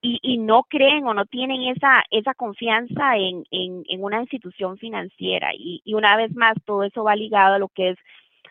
Y, 0.00 0.18
y 0.22 0.38
no 0.38 0.62
creen 0.62 1.06
o 1.06 1.12
no 1.12 1.26
tienen 1.26 1.62
esa, 1.64 2.02
esa 2.10 2.32
confianza 2.34 3.16
en, 3.16 3.44
en, 3.50 3.84
en 3.88 4.02
una 4.02 4.20
institución 4.20 4.78
financiera. 4.78 5.50
Y, 5.54 5.82
y 5.84 5.94
una 5.94 6.16
vez 6.16 6.34
más, 6.34 6.54
todo 6.64 6.84
eso 6.84 7.04
va 7.04 7.14
ligado 7.14 7.54
a 7.54 7.58
lo 7.58 7.68
que 7.68 7.90
es 7.90 7.98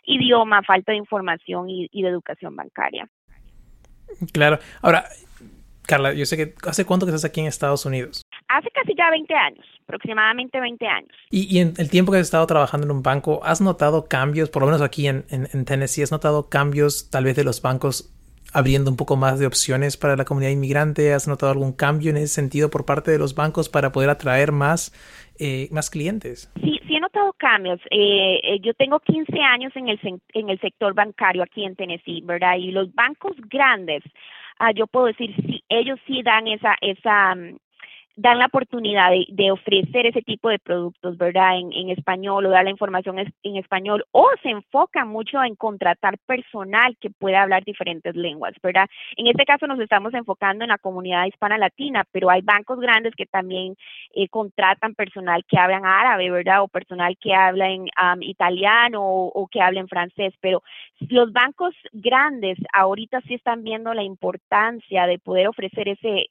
idioma, 0.05 0.61
falta 0.61 0.91
de 0.91 0.99
información 0.99 1.69
y, 1.69 1.89
y 1.91 2.03
de 2.03 2.09
educación 2.09 2.55
bancaria. 2.55 3.07
Claro. 4.31 4.57
Ahora, 4.81 5.03
Carla, 5.89 6.13
yo 6.13 6.23
sé 6.27 6.37
que 6.37 6.53
hace 6.69 6.85
cuánto 6.85 7.07
que 7.07 7.09
estás 7.09 7.25
aquí 7.25 7.41
en 7.41 7.47
Estados 7.47 7.83
Unidos. 7.83 8.21
Hace 8.47 8.69
casi 8.69 8.93
ya 8.95 9.09
20 9.09 9.33
años, 9.33 9.65
aproximadamente 9.85 10.59
20 10.59 10.87
años. 10.87 11.09
Y, 11.31 11.57
en 11.57 11.73
el 11.79 11.89
tiempo 11.89 12.11
que 12.11 12.19
has 12.19 12.27
estado 12.27 12.45
trabajando 12.45 12.85
en 12.85 12.91
un 12.91 13.01
banco, 13.01 13.41
¿has 13.43 13.59
notado 13.59 14.07
cambios, 14.07 14.51
por 14.51 14.61
lo 14.61 14.67
menos 14.67 14.83
aquí 14.83 15.07
en, 15.07 15.25
en, 15.31 15.65
Tennessee, 15.65 16.03
has 16.03 16.11
notado 16.11 16.47
cambios 16.47 17.09
tal 17.09 17.23
vez 17.23 17.35
de 17.35 17.43
los 17.43 17.63
bancos 17.63 18.13
abriendo 18.53 18.91
un 18.91 18.97
poco 18.97 19.15
más 19.15 19.39
de 19.39 19.47
opciones 19.47 19.97
para 19.97 20.15
la 20.15 20.25
comunidad 20.25 20.51
inmigrante? 20.51 21.11
¿Has 21.11 21.27
notado 21.27 21.51
algún 21.51 21.73
cambio 21.73 22.11
en 22.11 22.17
ese 22.17 22.27
sentido 22.27 22.69
por 22.69 22.85
parte 22.85 23.09
de 23.09 23.17
los 23.17 23.33
bancos 23.33 23.67
para 23.67 23.91
poder 23.91 24.11
atraer 24.11 24.51
más, 24.51 24.93
eh, 25.39 25.69
más 25.71 25.89
clientes? 25.89 26.51
Sí, 26.61 26.79
sí 26.87 26.95
he 26.97 26.99
notado 26.99 27.33
cambios. 27.33 27.79
Eh, 27.89 28.39
eh, 28.43 28.59
yo 28.61 28.75
tengo 28.75 28.99
15 28.99 29.39
años 29.39 29.75
en 29.75 29.87
el, 29.87 29.99
en 30.33 30.49
el 30.51 30.59
sector 30.59 30.93
bancario 30.93 31.41
aquí 31.41 31.65
en 31.65 31.75
Tennessee, 31.75 32.21
¿verdad? 32.23 32.57
Y 32.57 32.69
los 32.69 32.93
bancos 32.93 33.35
grandes 33.49 34.03
ah, 34.59 34.71
yo 34.71 34.87
puedo 34.87 35.07
decir, 35.07 35.35
sí, 35.35 35.63
ellos 35.69 35.99
sí 36.07 36.21
dan 36.23 36.47
esa, 36.47 36.75
esa, 36.81 37.35
mm, 37.35 37.57
dan 38.19 38.37
la 38.37 38.47
oportunidad 38.47 39.11
de, 39.29 39.51
ofrecer 39.51 40.05
ese 40.05 40.21
tipo 40.21 40.49
de 40.49 40.59
productos, 40.59 41.17
¿verdad? 41.17 41.57
En, 41.57 41.89
español 41.89 42.45
o 42.45 42.49
dar 42.49 42.65
la 42.65 42.69
información 42.69 43.17
en 43.17 43.55
español 43.55 44.05
o 44.11 44.27
se 44.43 44.49
enfocan 44.49 45.07
mucho 45.07 45.41
en 45.41 45.55
contratar 45.55 46.17
personal 46.25 46.97
que 46.99 47.09
pueda 47.09 47.41
hablar 47.41 47.63
diferentes 47.63 48.15
lenguas, 48.15 48.53
¿verdad? 48.61 48.87
En 49.15 49.27
este 49.27 49.45
caso 49.45 49.67
nos 49.67 49.79
estamos 49.79 50.13
enfocando 50.13 50.65
en 50.65 50.69
la 50.69 50.77
comunidad 50.77 51.25
hispana 51.25 51.57
latina, 51.57 52.03
pero 52.11 52.29
hay 52.29 52.41
bancos 52.41 52.79
grandes 52.79 53.15
que 53.15 53.25
también 53.25 53.75
eh, 54.13 54.27
contratan 54.27 54.95
personal 54.95 55.45
que 55.47 55.57
hablan 55.57 55.85
árabe, 55.85 56.29
¿verdad? 56.29 56.61
O 56.63 56.67
personal 56.67 57.17
que 57.17 57.33
habla 57.33 57.69
en 57.69 57.87
italiano 58.21 59.01
o 59.01 59.47
que 59.47 59.61
habla 59.61 59.79
en 59.79 59.87
francés, 59.87 60.33
pero 60.41 60.61
los 61.07 61.31
bancos 61.31 61.73
grandes 61.93 62.57
ahorita 62.73 63.21
sí 63.21 63.35
están 63.35 63.63
viendo 63.63 63.93
la 63.93 64.03
importancia 64.03 65.07
de 65.07 65.19
poder 65.19 65.47
ofrecer 65.47 65.87
ese 65.87 66.27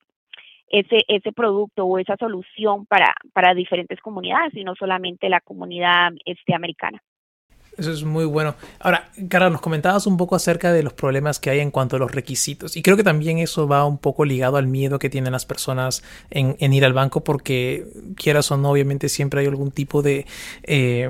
ese, 0.71 0.99
ese 1.09 1.33
producto 1.33 1.85
o 1.85 1.99
esa 1.99 2.17
solución 2.17 2.87
para, 2.87 3.15
para 3.33 3.55
diferentes 3.55 4.01
comunidades 4.01 4.55
y 4.55 4.65
no 4.65 4.75
solamente 4.75 5.29
la 5.29 5.41
comunidad 5.41 6.13
este, 6.25 6.55
americana. 6.55 7.03
Eso 7.79 7.93
es 7.93 8.03
muy 8.03 8.25
bueno. 8.25 8.57
Ahora, 8.81 9.09
Carla, 9.29 9.51
nos 9.51 9.61
comentabas 9.61 10.09
un 10.09 10.17
poco 10.17 10.35
acerca 10.35 10.73
de 10.73 10.83
los 10.83 10.95
problemas 10.95 11.39
que 11.39 11.51
hay 11.51 11.61
en 11.61 11.71
cuanto 11.71 11.95
a 11.95 12.01
los 12.01 12.11
requisitos. 12.11 12.77
Y 12.77 12.83
creo 12.83 12.97
que 12.97 13.05
también 13.05 13.39
eso 13.39 13.69
va 13.69 13.87
un 13.87 13.99
poco 13.99 14.25
ligado 14.25 14.57
al 14.57 14.67
miedo 14.67 14.99
que 14.99 15.09
tienen 15.09 15.31
las 15.31 15.47
personas 15.47 16.03
en, 16.31 16.57
ir 16.73 16.85
al 16.85 16.93
banco, 16.93 17.23
porque 17.23 17.87
quieras 18.17 18.51
o 18.51 18.57
no, 18.57 18.73
obviamente 18.73 19.09
siempre 19.09 19.43
hay 19.43 19.47
algún 19.47 19.71
tipo 19.71 20.03
de, 20.03 20.27
eh, 20.65 21.09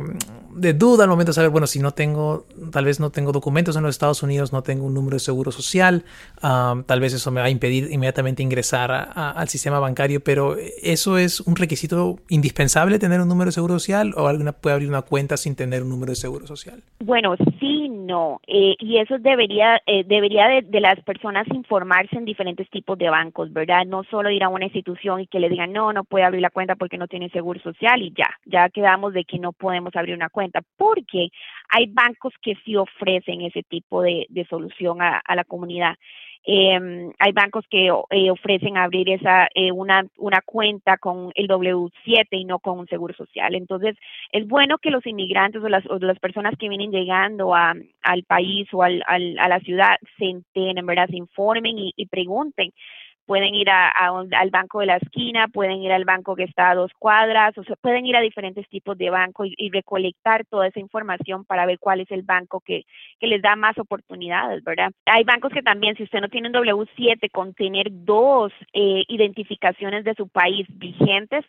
de 0.58 0.72
duda 0.72 1.04
al 1.04 1.10
momento 1.10 1.30
de 1.30 1.34
saber, 1.34 1.50
bueno, 1.50 1.66
si 1.66 1.78
no 1.80 1.92
tengo, 1.92 2.44
tal 2.72 2.84
vez 2.84 3.00
no 3.00 3.10
tengo 3.10 3.32
documentos 3.32 3.76
en 3.76 3.82
los 3.82 3.94
Estados 3.94 4.22
Unidos, 4.22 4.52
no 4.52 4.62
tengo 4.62 4.84
un 4.84 4.94
número 4.94 5.16
de 5.16 5.20
seguro 5.20 5.50
social, 5.50 6.04
tal 6.40 7.00
vez 7.00 7.14
eso 7.14 7.30
me 7.30 7.40
va 7.40 7.46
a 7.46 7.50
impedir 7.50 7.88
inmediatamente 7.90 8.42
ingresar 8.42 8.90
al 8.90 9.48
sistema 9.48 9.78
bancario, 9.78 10.20
pero 10.20 10.56
¿eso 10.82 11.18
es 11.18 11.40
un 11.40 11.56
requisito 11.56 12.18
indispensable 12.28 12.98
tener 12.98 13.20
un 13.20 13.28
número 13.28 13.48
de 13.48 13.52
seguro 13.52 13.74
social 13.74 14.14
o 14.16 14.26
alguna 14.26 14.52
puede 14.52 14.74
abrir 14.74 14.88
una 14.88 15.02
cuenta 15.02 15.36
sin 15.36 15.54
tener 15.56 15.82
un 15.82 15.90
número 15.90 16.12
de 16.12 16.16
seguro 16.16 16.46
social? 16.46 16.82
Bueno, 17.00 17.36
sí, 17.60 17.88
no, 17.88 18.40
eh, 18.46 18.74
y 18.78 18.98
eso 18.98 19.18
debería, 19.18 19.80
eh, 19.86 20.04
debería 20.04 20.48
de, 20.48 20.62
de, 20.62 20.80
las 20.80 20.98
personas 21.00 21.46
informarse 21.48 22.16
en 22.16 22.24
diferentes 22.24 22.68
tipos 22.70 22.96
de 22.98 23.10
bancos, 23.10 23.52
¿verdad? 23.52 23.84
No 23.86 24.02
solo 24.04 24.30
ir 24.30 24.42
a 24.42 24.48
una 24.48 24.64
institución 24.64 25.20
y 25.20 25.26
que 25.26 25.38
le 25.38 25.50
digan, 25.50 25.72
no, 25.72 25.92
no 25.92 26.04
puede 26.04 26.24
abrir 26.24 26.40
la 26.40 26.50
cuenta 26.50 26.74
porque 26.74 26.96
no 26.96 27.06
tiene 27.06 27.28
seguro 27.28 27.60
social 27.60 28.00
y 28.00 28.12
ya, 28.16 28.30
ya 28.46 28.70
quedamos 28.70 29.12
de 29.12 29.24
que 29.24 29.38
no 29.38 29.52
podemos 29.52 29.94
abrir 29.94 30.14
una 30.14 30.30
cuenta, 30.30 30.47
porque 30.76 31.28
hay 31.68 31.86
bancos 31.86 32.32
que 32.42 32.54
sí 32.64 32.76
ofrecen 32.76 33.42
ese 33.42 33.62
tipo 33.62 34.02
de, 34.02 34.26
solución 34.48 35.02
a, 35.02 35.22
la 35.34 35.44
comunidad. 35.44 35.94
Eh, 36.46 37.10
hay 37.18 37.32
bancos 37.32 37.66
que 37.68 37.86
eh, 38.10 38.30
ofrecen 38.30 38.78
abrir 38.78 39.10
esa 39.10 39.48
eh, 39.54 39.70
una, 39.70 40.06
una 40.16 40.40
cuenta 40.46 40.96
con 40.96 41.30
el 41.34 41.48
W7 41.48 42.26
y 42.30 42.44
no 42.44 42.58
con 42.58 42.78
un 42.78 42.86
seguro 42.86 43.12
social. 43.14 43.54
Entonces, 43.54 43.96
es 44.32 44.46
bueno 44.46 44.78
que 44.78 44.90
los 44.90 45.04
inmigrantes 45.06 45.62
o 45.62 45.68
las, 45.68 45.84
o 45.86 45.98
las 45.98 46.18
personas 46.18 46.54
que 46.58 46.68
vienen 46.68 46.90
llegando 46.90 47.54
a, 47.54 47.74
al 48.02 48.22
país 48.22 48.66
o 48.72 48.82
al, 48.82 49.02
a 49.06 49.48
la 49.48 49.60
ciudad 49.60 49.96
se 50.16 50.26
enteren, 50.26 50.86
¿verdad? 50.86 51.08
Se 51.10 51.16
informen 51.16 51.74
y 51.76 52.06
pregunten 52.06 52.72
pueden 53.28 53.54
ir 53.54 53.68
a, 53.68 53.88
a, 53.90 54.24
al 54.38 54.50
banco 54.50 54.80
de 54.80 54.86
la 54.86 54.96
esquina, 54.96 55.48
pueden 55.48 55.82
ir 55.82 55.92
al 55.92 56.06
banco 56.06 56.34
que 56.34 56.44
está 56.44 56.70
a 56.70 56.74
dos 56.74 56.90
cuadras, 56.98 57.56
o 57.58 57.62
sea, 57.62 57.76
pueden 57.76 58.06
ir 58.06 58.16
a 58.16 58.22
diferentes 58.22 58.66
tipos 58.70 58.96
de 58.96 59.10
banco 59.10 59.44
y, 59.44 59.68
recolectar 59.70 60.46
toda 60.46 60.66
esa 60.66 60.80
información 60.80 61.44
para 61.44 61.66
ver 61.66 61.78
cuál 61.78 62.00
es 62.00 62.10
el 62.10 62.22
banco 62.22 62.60
que, 62.64 62.84
que 63.20 63.26
les 63.26 63.42
da 63.42 63.54
más 63.54 63.76
oportunidades, 63.76 64.64
¿verdad? 64.64 64.92
Hay 65.04 65.24
bancos 65.24 65.52
que 65.52 65.60
también, 65.60 65.94
si 65.96 66.04
usted 66.04 66.22
no 66.22 66.30
tiene 66.30 66.48
un 66.48 66.54
W7 66.54 67.30
con 67.30 67.52
tener 67.52 67.88
dos 67.90 68.50
eh, 68.72 69.04
identificaciones 69.08 70.04
de 70.04 70.14
su 70.14 70.26
país 70.28 70.66
vigentes, 70.70 71.44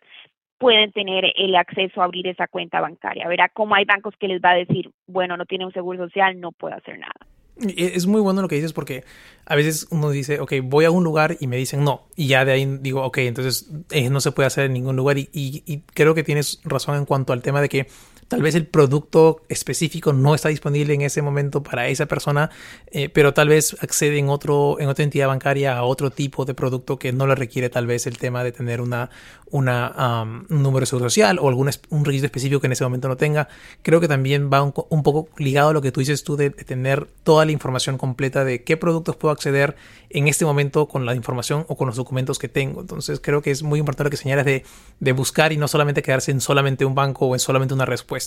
pueden 0.57 0.91
tener 0.91 1.31
el 1.37 1.55
acceso 1.55 2.01
a 2.01 2.03
abrir 2.03 2.27
esa 2.27 2.47
cuenta 2.47 2.81
bancaria. 2.81 3.25
Verá 3.29 3.47
cómo 3.47 3.75
hay 3.75 3.85
bancos 3.85 4.13
que 4.19 4.27
les 4.27 4.41
va 4.41 4.51
a 4.51 4.55
decir, 4.55 4.91
bueno, 5.07 5.37
no 5.37 5.45
tiene 5.45 5.65
un 5.65 5.71
seguro 5.71 5.97
social, 5.97 6.41
no 6.41 6.51
puedo 6.51 6.75
hacer 6.75 6.99
nada. 6.99 7.38
Es 7.75 8.05
muy 8.05 8.21
bueno 8.21 8.41
lo 8.41 8.47
que 8.47 8.55
dices 8.55 8.73
porque 8.73 9.03
a 9.45 9.55
veces 9.55 9.87
uno 9.89 10.09
dice, 10.11 10.39
ok, 10.39 10.53
voy 10.63 10.85
a 10.85 10.91
un 10.91 11.03
lugar 11.03 11.37
y 11.39 11.47
me 11.47 11.57
dicen 11.57 11.83
no. 11.83 12.07
Y 12.15 12.27
ya 12.27 12.45
de 12.45 12.51
ahí 12.51 12.77
digo, 12.81 13.03
ok, 13.03 13.17
entonces 13.19 13.67
eh, 13.91 14.09
no 14.09 14.21
se 14.21 14.31
puede 14.31 14.47
hacer 14.47 14.65
en 14.65 14.73
ningún 14.73 14.95
lugar. 14.95 15.17
Y, 15.17 15.29
y, 15.33 15.63
y, 15.65 15.79
creo 15.93 16.13
que 16.13 16.23
tienes 16.23 16.59
razón 16.63 16.97
en 16.97 17.05
cuanto 17.05 17.33
al 17.33 17.41
tema 17.41 17.61
de 17.61 17.69
que 17.69 17.87
tal 18.29 18.43
vez 18.43 18.55
el 18.55 18.67
producto 18.67 19.41
específico 19.49 20.13
no 20.13 20.35
está 20.35 20.49
disponible 20.49 20.93
en 20.93 21.01
ese 21.01 21.21
momento 21.21 21.61
para 21.63 21.87
esa 21.87 22.05
persona, 22.05 22.51
eh, 22.91 23.09
pero 23.09 23.33
tal 23.33 23.49
vez 23.49 23.75
accede 23.81 24.19
en, 24.19 24.29
otro, 24.29 24.77
en 24.79 24.87
otra 24.87 25.03
entidad 25.03 25.27
bancaria 25.27 25.75
a 25.75 25.83
otro 25.83 26.11
tipo 26.11 26.45
de 26.45 26.53
producto 26.53 26.97
que 26.99 27.11
no 27.11 27.25
le 27.27 27.35
requiere 27.35 27.69
tal 27.69 27.87
vez 27.87 28.05
el 28.07 28.17
tema 28.19 28.43
de 28.43 28.51
tener 28.51 28.81
una, 28.81 29.09
una, 29.49 30.23
um, 30.23 30.45
un 30.47 30.63
número 30.63 30.81
de 30.81 30.85
seguro 30.85 31.09
social 31.09 31.39
o 31.41 31.49
algún 31.49 31.69
un 31.89 32.05
registro 32.05 32.27
específico 32.27 32.61
que 32.61 32.67
en 32.67 32.73
ese 32.73 32.83
momento 32.83 33.07
no 33.07 33.17
tenga. 33.17 33.49
Creo 33.81 33.99
que 33.99 34.07
también 34.07 34.49
va 34.53 34.61
un, 34.61 34.73
un 34.89 35.03
poco 35.03 35.27
ligado 35.37 35.69
a 35.69 35.73
lo 35.73 35.81
que 35.81 35.91
tú 35.91 35.99
dices 35.99 36.23
tú 36.23 36.37
de, 36.37 36.51
de 36.51 36.63
tener 36.63 37.07
toda 37.23 37.45
la 37.45 37.51
información 37.51 37.97
completa 37.97 38.45
de 38.45 38.63
qué 38.63 38.77
productos 38.77 39.15
puedo 39.15 39.31
acceder 39.31 39.75
en 40.11 40.27
este 40.27 40.45
momento 40.45 40.87
con 40.87 41.05
la 41.05 41.15
información 41.15 41.65
o 41.67 41.75
con 41.75 41.87
los 41.87 41.95
documentos 41.95 42.37
que 42.37 42.47
tengo. 42.47 42.81
Entonces 42.81 43.19
creo 43.19 43.41
que 43.41 43.49
es 43.49 43.63
muy 43.63 43.79
importante 43.79 44.03
lo 44.03 44.09
que 44.11 44.17
señalas 44.17 44.45
de, 44.45 44.63
de 44.99 45.11
buscar 45.13 45.51
y 45.51 45.57
no 45.57 45.67
solamente 45.67 46.03
quedarse 46.03 46.31
en 46.31 46.41
solamente 46.41 46.85
un 46.85 46.93
banco 46.93 47.25
o 47.25 47.35
en 47.35 47.39
solamente 47.39 47.73
una 47.73 47.85
respuesta. 47.85 48.18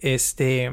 Este, 0.00 0.70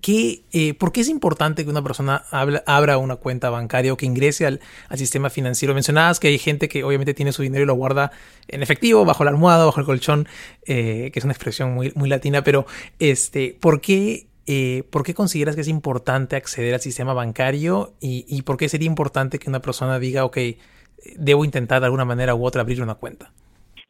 ¿qué, 0.00 0.44
eh, 0.52 0.74
¿Por 0.74 0.92
qué 0.92 1.00
es 1.00 1.08
importante 1.08 1.64
que 1.64 1.70
una 1.70 1.82
persona 1.82 2.24
abra 2.30 2.98
una 2.98 3.16
cuenta 3.16 3.50
bancaria 3.50 3.92
o 3.92 3.96
que 3.96 4.06
ingrese 4.06 4.46
al, 4.46 4.60
al, 4.88 4.98
sistema 4.98 5.30
financiero? 5.30 5.74
Mencionabas 5.74 6.20
que 6.20 6.28
hay 6.28 6.38
gente 6.38 6.68
que 6.68 6.84
obviamente 6.84 7.14
tiene 7.14 7.32
su 7.32 7.42
dinero 7.42 7.64
y 7.64 7.66
lo 7.66 7.74
guarda 7.74 8.12
en 8.48 8.62
efectivo, 8.62 9.04
bajo 9.04 9.24
la 9.24 9.30
almohada, 9.30 9.64
bajo 9.64 9.80
el 9.80 9.86
colchón, 9.86 10.28
eh, 10.66 11.10
que 11.12 11.18
es 11.18 11.24
una 11.24 11.32
expresión 11.32 11.74
muy, 11.74 11.92
muy 11.94 12.08
latina, 12.08 12.42
pero 12.42 12.66
este, 12.98 13.56
¿por 13.60 13.80
qué 13.80 14.26
eh, 14.48 14.84
¿por 14.90 15.02
qué 15.02 15.12
consideras 15.12 15.56
que 15.56 15.62
es 15.62 15.68
importante 15.68 16.36
acceder 16.36 16.72
al 16.74 16.80
sistema 16.80 17.12
bancario 17.14 17.94
y, 18.00 18.24
y, 18.28 18.42
por 18.42 18.56
qué 18.56 18.68
sería 18.68 18.86
importante 18.86 19.40
que 19.40 19.50
una 19.50 19.60
persona 19.60 19.98
diga, 19.98 20.24
ok, 20.24 20.38
debo 21.16 21.44
intentar 21.44 21.80
de 21.80 21.86
alguna 21.86 22.04
manera 22.04 22.32
u 22.36 22.46
otra 22.46 22.60
abrir 22.60 22.80
una 22.80 22.94
cuenta? 22.94 23.32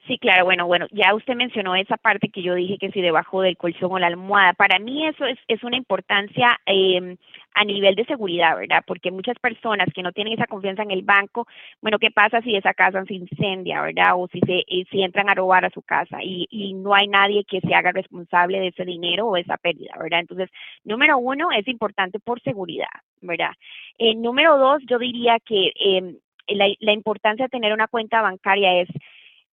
Sí, 0.07 0.19
claro, 0.19 0.45
bueno, 0.45 0.67
bueno, 0.67 0.87
ya 0.93 1.13
usted 1.15 1.35
mencionó 1.35 1.75
esa 1.75 1.97
parte 1.97 2.29
que 2.29 2.41
yo 2.41 2.55
dije 2.55 2.79
que 2.79 2.93
si 2.93 3.01
debajo 3.01 3.43
del 3.43 3.57
colchón 3.57 3.91
o 3.91 3.99
la 3.99 4.07
almohada. 4.07 4.53
Para 4.53 4.79
mí 4.79 5.05
eso 5.05 5.25
es, 5.25 5.37
es 5.49 5.65
una 5.65 5.77
importancia 5.77 6.61
eh, 6.65 7.17
a 7.55 7.65
nivel 7.65 7.97
de 7.97 8.05
seguridad, 8.05 8.57
¿verdad? 8.57 8.85
Porque 8.87 9.11
muchas 9.11 9.37
personas 9.41 9.89
que 9.93 10.03
no 10.03 10.13
tienen 10.13 10.35
esa 10.35 10.47
confianza 10.47 10.85
en 10.85 10.93
el 10.93 11.03
banco, 11.03 11.49
bueno, 11.83 11.99
¿qué 11.99 12.13
pasa 12.13 12.41
si 12.43 12.55
esa 12.55 12.73
casa 12.73 13.05
se 13.05 13.15
incendia, 13.15 13.83
¿verdad? 13.83 14.13
O 14.15 14.29
si 14.29 14.39
se 14.47 14.59
eh, 14.69 14.85
si 14.93 15.03
entran 15.03 15.29
a 15.29 15.35
robar 15.35 15.65
a 15.65 15.71
su 15.71 15.83
casa 15.83 16.23
y, 16.23 16.47
y 16.51 16.75
no 16.75 16.95
hay 16.95 17.09
nadie 17.09 17.45
que 17.45 17.61
se 17.61 17.75
haga 17.75 17.91
responsable 17.91 18.61
de 18.61 18.69
ese 18.69 18.85
dinero 18.85 19.27
o 19.27 19.37
esa 19.37 19.57
pérdida, 19.57 19.95
¿verdad? 20.01 20.21
Entonces, 20.21 20.51
número 20.85 21.19
uno, 21.19 21.51
es 21.51 21.67
importante 21.67 22.21
por 22.21 22.41
seguridad, 22.43 22.87
¿verdad? 23.23 23.51
Eh, 23.99 24.15
número 24.15 24.57
dos, 24.57 24.83
yo 24.89 25.01
diría 25.01 25.39
que 25.45 25.73
eh, 25.75 26.15
la, 26.47 26.67
la 26.79 26.93
importancia 26.93 27.47
de 27.47 27.51
tener 27.51 27.73
una 27.73 27.89
cuenta 27.89 28.23
bancaria 28.23 28.83
es 28.83 28.89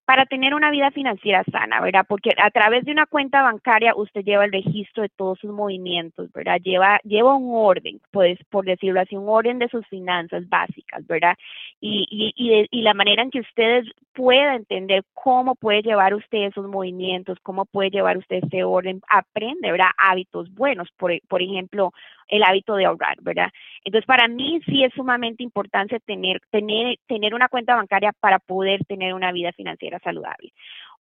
para 0.06 0.26
tener 0.26 0.54
una 0.54 0.70
vida 0.70 0.92
financiera 0.92 1.44
sana, 1.52 1.80
¿verdad? 1.80 2.06
Porque 2.08 2.32
a 2.38 2.52
través 2.52 2.84
de 2.84 2.92
una 2.92 3.06
cuenta 3.06 3.42
bancaria 3.42 3.94
usted 3.96 4.24
lleva 4.24 4.44
el 4.44 4.52
registro 4.52 5.04
de 5.04 5.10
todos 5.10 5.40
sus 5.40 5.52
movimientos, 5.52 6.32
¿verdad? 6.34 6.60
Lleva, 6.62 7.00
lleva 7.04 7.36
un 7.36 7.56
orden, 7.56 8.02
pues, 8.12 8.38
por 8.50 8.66
decirlo 8.66 9.00
así, 9.00 9.16
un 9.16 9.30
orden 9.30 9.60
de 9.60 9.70
sus 9.70 9.88
finanzas 9.88 10.48
básicas, 10.50 11.08
¿verdad? 11.08 11.36
Y, 11.80 12.06
y, 12.10 12.34
y, 12.36 12.68
y 12.70 12.82
la 12.82 12.94
manera 12.94 13.24
en 13.24 13.32
que 13.32 13.40
ustedes 13.40 13.86
pueda 14.14 14.56
entender 14.56 15.04
cómo 15.14 15.56
puede 15.56 15.82
llevar 15.82 16.14
usted 16.14 16.48
esos 16.48 16.68
movimientos, 16.68 17.38
cómo 17.42 17.66
puede 17.66 17.90
llevar 17.90 18.18
usted 18.18 18.44
ese 18.44 18.64
orden, 18.64 19.02
aprende, 19.10 19.72
¿verdad? 19.72 19.92
Hábitos 19.98 20.54
buenos, 20.54 20.90
por, 20.98 21.12
por 21.28 21.42
ejemplo, 21.42 21.94
el 22.28 22.44
hábito 22.44 22.76
de 22.76 22.86
ahorrar, 22.86 23.18
¿verdad? 23.22 23.50
Entonces, 23.84 24.06
para 24.06 24.28
mí 24.28 24.62
sí 24.66 24.84
es 24.84 24.94
sumamente 24.94 25.44
importante 25.44 26.00
tener, 26.00 26.42
tener, 26.52 26.98
tener 27.08 27.34
una 27.34 27.50
cuenta 27.50 27.76
bancaria 27.76 28.12
para 28.20 28.40
poder 28.40 28.84
tener 28.86 29.14
una 29.14 29.32
vida 29.32 29.52
financiera 29.52 30.00
saludable. 30.00 30.54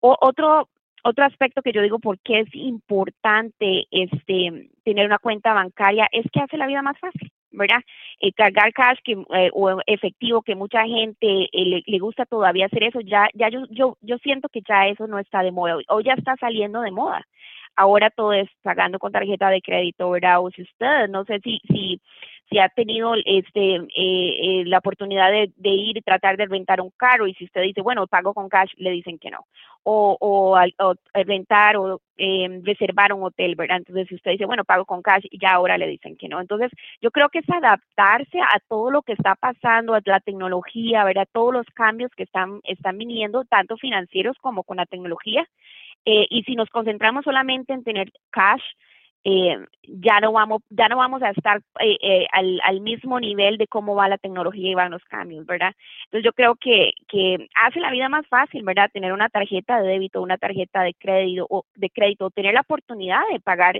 O, 0.00 0.16
otro, 0.20 0.68
otro 1.02 1.24
aspecto 1.24 1.62
que 1.62 1.72
yo 1.72 1.82
digo 1.82 1.98
por 1.98 2.18
qué 2.20 2.40
es 2.40 2.54
importante 2.54 3.86
este, 3.90 4.70
tener 4.84 5.06
una 5.06 5.18
cuenta 5.18 5.52
bancaria 5.54 6.08
es 6.12 6.26
que 6.32 6.40
hace 6.40 6.56
la 6.56 6.66
vida 6.66 6.82
más 6.82 6.98
fácil. 6.98 7.30
¿verdad? 7.50 7.80
Eh, 8.20 8.32
cargar 8.32 8.72
cash 8.72 8.98
que, 9.02 9.12
eh, 9.12 9.50
o 9.52 9.80
efectivo 9.86 10.42
que 10.42 10.54
mucha 10.54 10.84
gente 10.84 11.26
eh, 11.26 11.64
le, 11.64 11.82
le, 11.86 11.98
gusta 11.98 12.26
todavía 12.26 12.66
hacer 12.66 12.84
eso, 12.84 13.00
ya, 13.00 13.28
ya 13.34 13.48
yo, 13.48 13.64
yo, 13.70 13.96
yo 14.02 14.18
siento 14.18 14.48
que 14.48 14.60
ya 14.68 14.86
eso 14.86 15.06
no 15.06 15.18
está 15.18 15.42
de 15.42 15.50
moda 15.50 15.78
o 15.88 16.00
ya 16.00 16.12
está 16.12 16.36
saliendo 16.36 16.82
de 16.82 16.90
moda 16.90 17.26
ahora 17.78 18.10
todo 18.10 18.32
es 18.32 18.48
pagando 18.62 18.98
con 18.98 19.12
tarjeta 19.12 19.48
de 19.50 19.62
crédito, 19.62 20.10
¿verdad? 20.10 20.42
O 20.42 20.50
si 20.50 20.62
usted, 20.62 21.08
no 21.08 21.24
sé 21.24 21.38
si, 21.44 21.60
si, 21.68 22.00
si 22.50 22.58
ha 22.58 22.68
tenido 22.68 23.14
este 23.24 23.76
eh, 23.76 23.86
eh, 23.94 24.64
la 24.66 24.78
oportunidad 24.78 25.30
de, 25.30 25.70
ir 25.70 25.96
y 25.96 26.02
tratar 26.02 26.36
de 26.36 26.46
rentar 26.46 26.80
un 26.80 26.90
carro 26.90 27.28
y 27.28 27.34
si 27.34 27.44
usted 27.44 27.62
dice, 27.62 27.80
bueno, 27.80 28.08
pago 28.08 28.34
con 28.34 28.48
cash, 28.48 28.72
le 28.78 28.90
dicen 28.90 29.18
que 29.18 29.30
no. 29.30 29.46
O, 29.84 30.16
o, 30.20 30.58
o 30.58 30.94
rentar 31.14 31.76
o 31.76 32.00
eh, 32.16 32.60
reservar 32.64 33.12
un 33.12 33.22
hotel, 33.22 33.54
¿verdad? 33.54 33.76
Entonces, 33.76 34.08
si 34.08 34.16
usted 34.16 34.32
dice, 34.32 34.44
bueno, 34.44 34.64
pago 34.64 34.84
con 34.84 35.00
cash, 35.00 35.24
ya 35.40 35.52
ahora 35.52 35.78
le 35.78 35.86
dicen 35.86 36.16
que 36.16 36.28
no. 36.28 36.40
Entonces, 36.40 36.72
yo 37.00 37.12
creo 37.12 37.28
que 37.28 37.38
es 37.38 37.48
adaptarse 37.48 38.40
a 38.40 38.58
todo 38.68 38.90
lo 38.90 39.02
que 39.02 39.12
está 39.12 39.36
pasando, 39.36 39.94
a 39.94 40.00
la 40.04 40.18
tecnología, 40.18 41.04
¿verdad? 41.04 41.28
Todos 41.32 41.52
los 41.54 41.66
cambios 41.74 42.10
que 42.16 42.24
están, 42.24 42.60
están 42.64 42.98
viniendo, 42.98 43.44
tanto 43.44 43.76
financieros 43.76 44.36
como 44.40 44.64
con 44.64 44.78
la 44.78 44.86
tecnología. 44.86 45.46
Eh, 46.10 46.26
y 46.30 46.42
si 46.44 46.54
nos 46.54 46.70
concentramos 46.70 47.22
solamente 47.22 47.74
en 47.74 47.84
tener 47.84 48.10
cash, 48.30 48.62
eh, 49.24 49.58
ya 49.82 50.20
no 50.20 50.32
vamos 50.32 50.62
ya 50.70 50.88
no 50.88 50.96
vamos 50.96 51.22
a 51.22 51.28
estar 51.28 51.60
eh, 51.80 52.26
al, 52.32 52.80
mismo 52.80 53.20
nivel 53.20 53.58
de 53.58 53.66
cómo 53.66 53.94
va 53.94 54.08
la 54.08 54.16
tecnología 54.16 54.70
y 54.70 54.74
van 54.74 54.90
los 54.90 55.04
cambios, 55.04 55.44
¿verdad? 55.44 55.74
Entonces 56.04 56.24
yo 56.24 56.32
creo 56.32 56.54
que, 56.54 56.92
que 57.08 57.46
hace 57.62 57.80
la 57.80 57.90
vida 57.90 58.08
más 58.08 58.26
fácil, 58.26 58.64
¿verdad? 58.64 58.90
Tener 58.90 59.12
una 59.12 59.28
tarjeta 59.28 59.82
de 59.82 59.88
débito, 59.88 60.22
una 60.22 60.38
tarjeta 60.38 60.82
de 60.82 60.94
crédito 60.94 61.46
o 61.50 61.66
de 61.74 61.90
crédito, 61.90 62.30
tener 62.30 62.54
la 62.54 62.62
oportunidad 62.62 63.20
de 63.30 63.40
pagar 63.40 63.78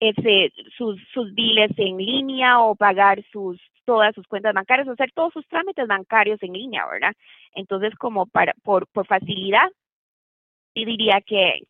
ese 0.00 0.52
sus 0.76 1.00
sus 1.14 1.32
biles 1.32 1.70
en 1.78 1.96
línea 1.96 2.60
o 2.60 2.74
pagar 2.74 3.24
sus 3.32 3.58
todas 3.86 4.14
sus 4.14 4.26
cuentas 4.26 4.52
bancarias, 4.52 4.86
o 4.86 4.92
hacer 4.92 5.12
todos 5.12 5.32
sus 5.32 5.48
trámites 5.48 5.86
bancarios 5.86 6.42
en 6.42 6.52
línea, 6.52 6.86
¿verdad? 6.86 7.14
Entonces 7.54 7.94
como 7.94 8.26
para 8.26 8.52
por 8.64 8.86
facilidad 9.06 9.70
y 10.74 10.84
diría 10.84 11.20
que, 11.20 11.60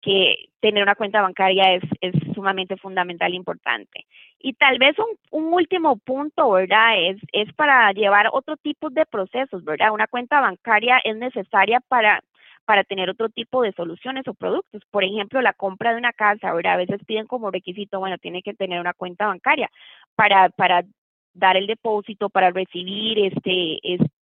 que 0.00 0.48
tener 0.60 0.82
una 0.82 0.94
cuenta 0.94 1.22
bancaria 1.22 1.74
es, 1.74 1.82
es 2.00 2.14
sumamente 2.34 2.76
fundamental 2.76 3.32
e 3.32 3.36
importante. 3.36 4.06
Y 4.38 4.54
tal 4.54 4.78
vez 4.78 4.96
un, 4.98 5.16
un 5.30 5.52
último 5.52 5.96
punto, 5.98 6.50
¿verdad? 6.50 7.00
Es, 7.00 7.16
es 7.32 7.52
para 7.54 7.92
llevar 7.92 8.28
otro 8.32 8.56
tipo 8.56 8.90
de 8.90 9.06
procesos, 9.06 9.64
¿verdad? 9.64 9.92
Una 9.92 10.06
cuenta 10.06 10.40
bancaria 10.40 11.00
es 11.04 11.16
necesaria 11.16 11.80
para 11.88 12.22
para 12.68 12.84
tener 12.84 13.08
otro 13.08 13.30
tipo 13.30 13.62
de 13.62 13.72
soluciones 13.72 14.28
o 14.28 14.34
productos. 14.34 14.82
Por 14.90 15.02
ejemplo, 15.02 15.40
la 15.40 15.54
compra 15.54 15.92
de 15.92 15.96
una 15.96 16.12
casa, 16.12 16.50
ahora 16.50 16.74
a 16.74 16.76
veces 16.76 17.00
piden 17.06 17.26
como 17.26 17.50
requisito, 17.50 17.98
bueno, 17.98 18.18
tiene 18.18 18.42
que 18.42 18.52
tener 18.52 18.78
una 18.78 18.92
cuenta 18.92 19.26
bancaria 19.26 19.70
para, 20.14 20.50
para 20.50 20.84
dar 21.38 21.56
el 21.56 21.66
depósito, 21.66 22.28
para 22.28 22.50
recibir 22.50 23.18
este, 23.18 23.78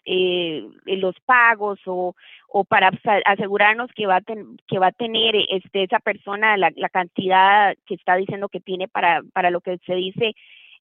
eh, 0.05 0.67
los 0.86 1.15
pagos 1.25 1.79
o, 1.86 2.15
o 2.48 2.63
para 2.63 2.91
asegurarnos 3.25 3.89
que 3.95 4.05
va 4.05 4.17
a, 4.17 4.22
que 4.22 4.79
va 4.79 4.88
a 4.88 4.91
tener 4.91 5.36
este, 5.50 5.84
esa 5.84 6.00
persona 6.00 6.57
la, 6.57 6.72
la 6.75 6.89
cantidad 6.89 7.75
que 7.86 7.95
está 7.95 8.15
diciendo 8.15 8.50
que 8.50 8.60
tiene 8.60 8.88
para, 8.88 9.22
para 9.34 9.50
lo 9.50 9.62
que 9.62 9.77
se 9.86 9.95
dice 9.95 10.36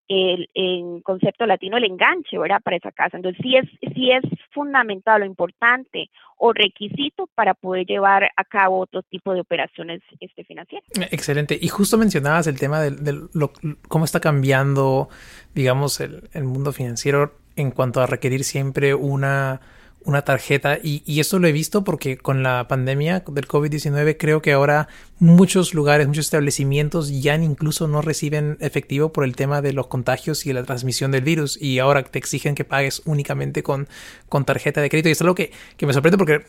el, 0.08 0.48
en 0.54 1.00
concepto 1.00 1.46
latino 1.46 1.76
el 1.76 1.84
enganche, 1.84 2.38
¿verdad? 2.38 2.60
Para 2.62 2.76
esa 2.76 2.92
casa. 2.92 3.16
Entonces, 3.16 3.40
sí 3.42 3.56
es, 3.56 3.64
sí 3.94 4.10
es 4.10 4.22
fundamental 4.52 5.22
o 5.22 5.24
importante 5.24 6.10
o 6.36 6.52
requisito 6.52 7.28
para 7.34 7.54
poder 7.54 7.86
llevar 7.86 8.30
a 8.36 8.44
cabo 8.44 8.78
otro 8.78 9.02
tipo 9.02 9.32
de 9.32 9.40
operaciones 9.40 10.02
este, 10.20 10.44
financieras. 10.44 10.88
Excelente. 11.10 11.58
Y 11.60 11.68
justo 11.68 11.96
mencionabas 11.96 12.46
el 12.46 12.58
tema 12.58 12.80
de, 12.80 13.28
lo, 13.32 13.52
cómo 13.88 14.04
está 14.04 14.20
cambiando, 14.20 15.08
digamos, 15.54 16.00
el, 16.00 16.28
el 16.32 16.44
mundo 16.44 16.72
financiero 16.72 17.32
en 17.56 17.70
cuanto 17.70 18.00
a 18.00 18.06
requerir 18.06 18.44
siempre 18.44 18.94
una 18.94 19.60
una 20.04 20.22
tarjeta 20.22 20.78
y, 20.82 21.02
y, 21.06 21.20
esto 21.20 21.38
lo 21.38 21.48
he 21.48 21.52
visto 21.52 21.82
porque 21.82 22.18
con 22.18 22.42
la 22.42 22.68
pandemia 22.68 23.24
del 23.26 23.48
COVID-19 23.48 24.16
creo 24.18 24.42
que 24.42 24.52
ahora 24.52 24.88
muchos 25.18 25.74
lugares, 25.74 26.06
muchos 26.06 26.26
establecimientos 26.26 27.22
ya 27.22 27.34
incluso 27.36 27.88
no 27.88 28.02
reciben 28.02 28.58
efectivo 28.60 29.12
por 29.12 29.24
el 29.24 29.36
tema 29.36 29.62
de 29.62 29.72
los 29.72 29.86
contagios 29.86 30.44
y 30.46 30.52
la 30.52 30.64
transmisión 30.64 31.10
del 31.10 31.22
virus 31.22 31.60
y 31.60 31.78
ahora 31.78 32.02
te 32.02 32.18
exigen 32.18 32.54
que 32.54 32.64
pagues 32.64 33.02
únicamente 33.06 33.62
con, 33.62 33.88
con 34.28 34.44
tarjeta 34.44 34.80
de 34.80 34.90
crédito. 34.90 35.08
Y 35.08 35.12
es 35.12 35.20
algo 35.22 35.34
que, 35.34 35.52
que 35.76 35.86
me 35.86 35.92
sorprende 35.92 36.18
porque 36.18 36.44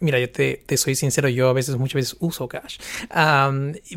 mira 0.00 0.18
yo 0.18 0.30
te, 0.30 0.62
te, 0.66 0.76
soy 0.76 0.94
sincero 0.94 1.28
yo 1.28 1.48
a 1.48 1.52
veces 1.52 1.76
muchas 1.76 1.94
veces 1.94 2.16
uso 2.20 2.48
cash 2.48 2.78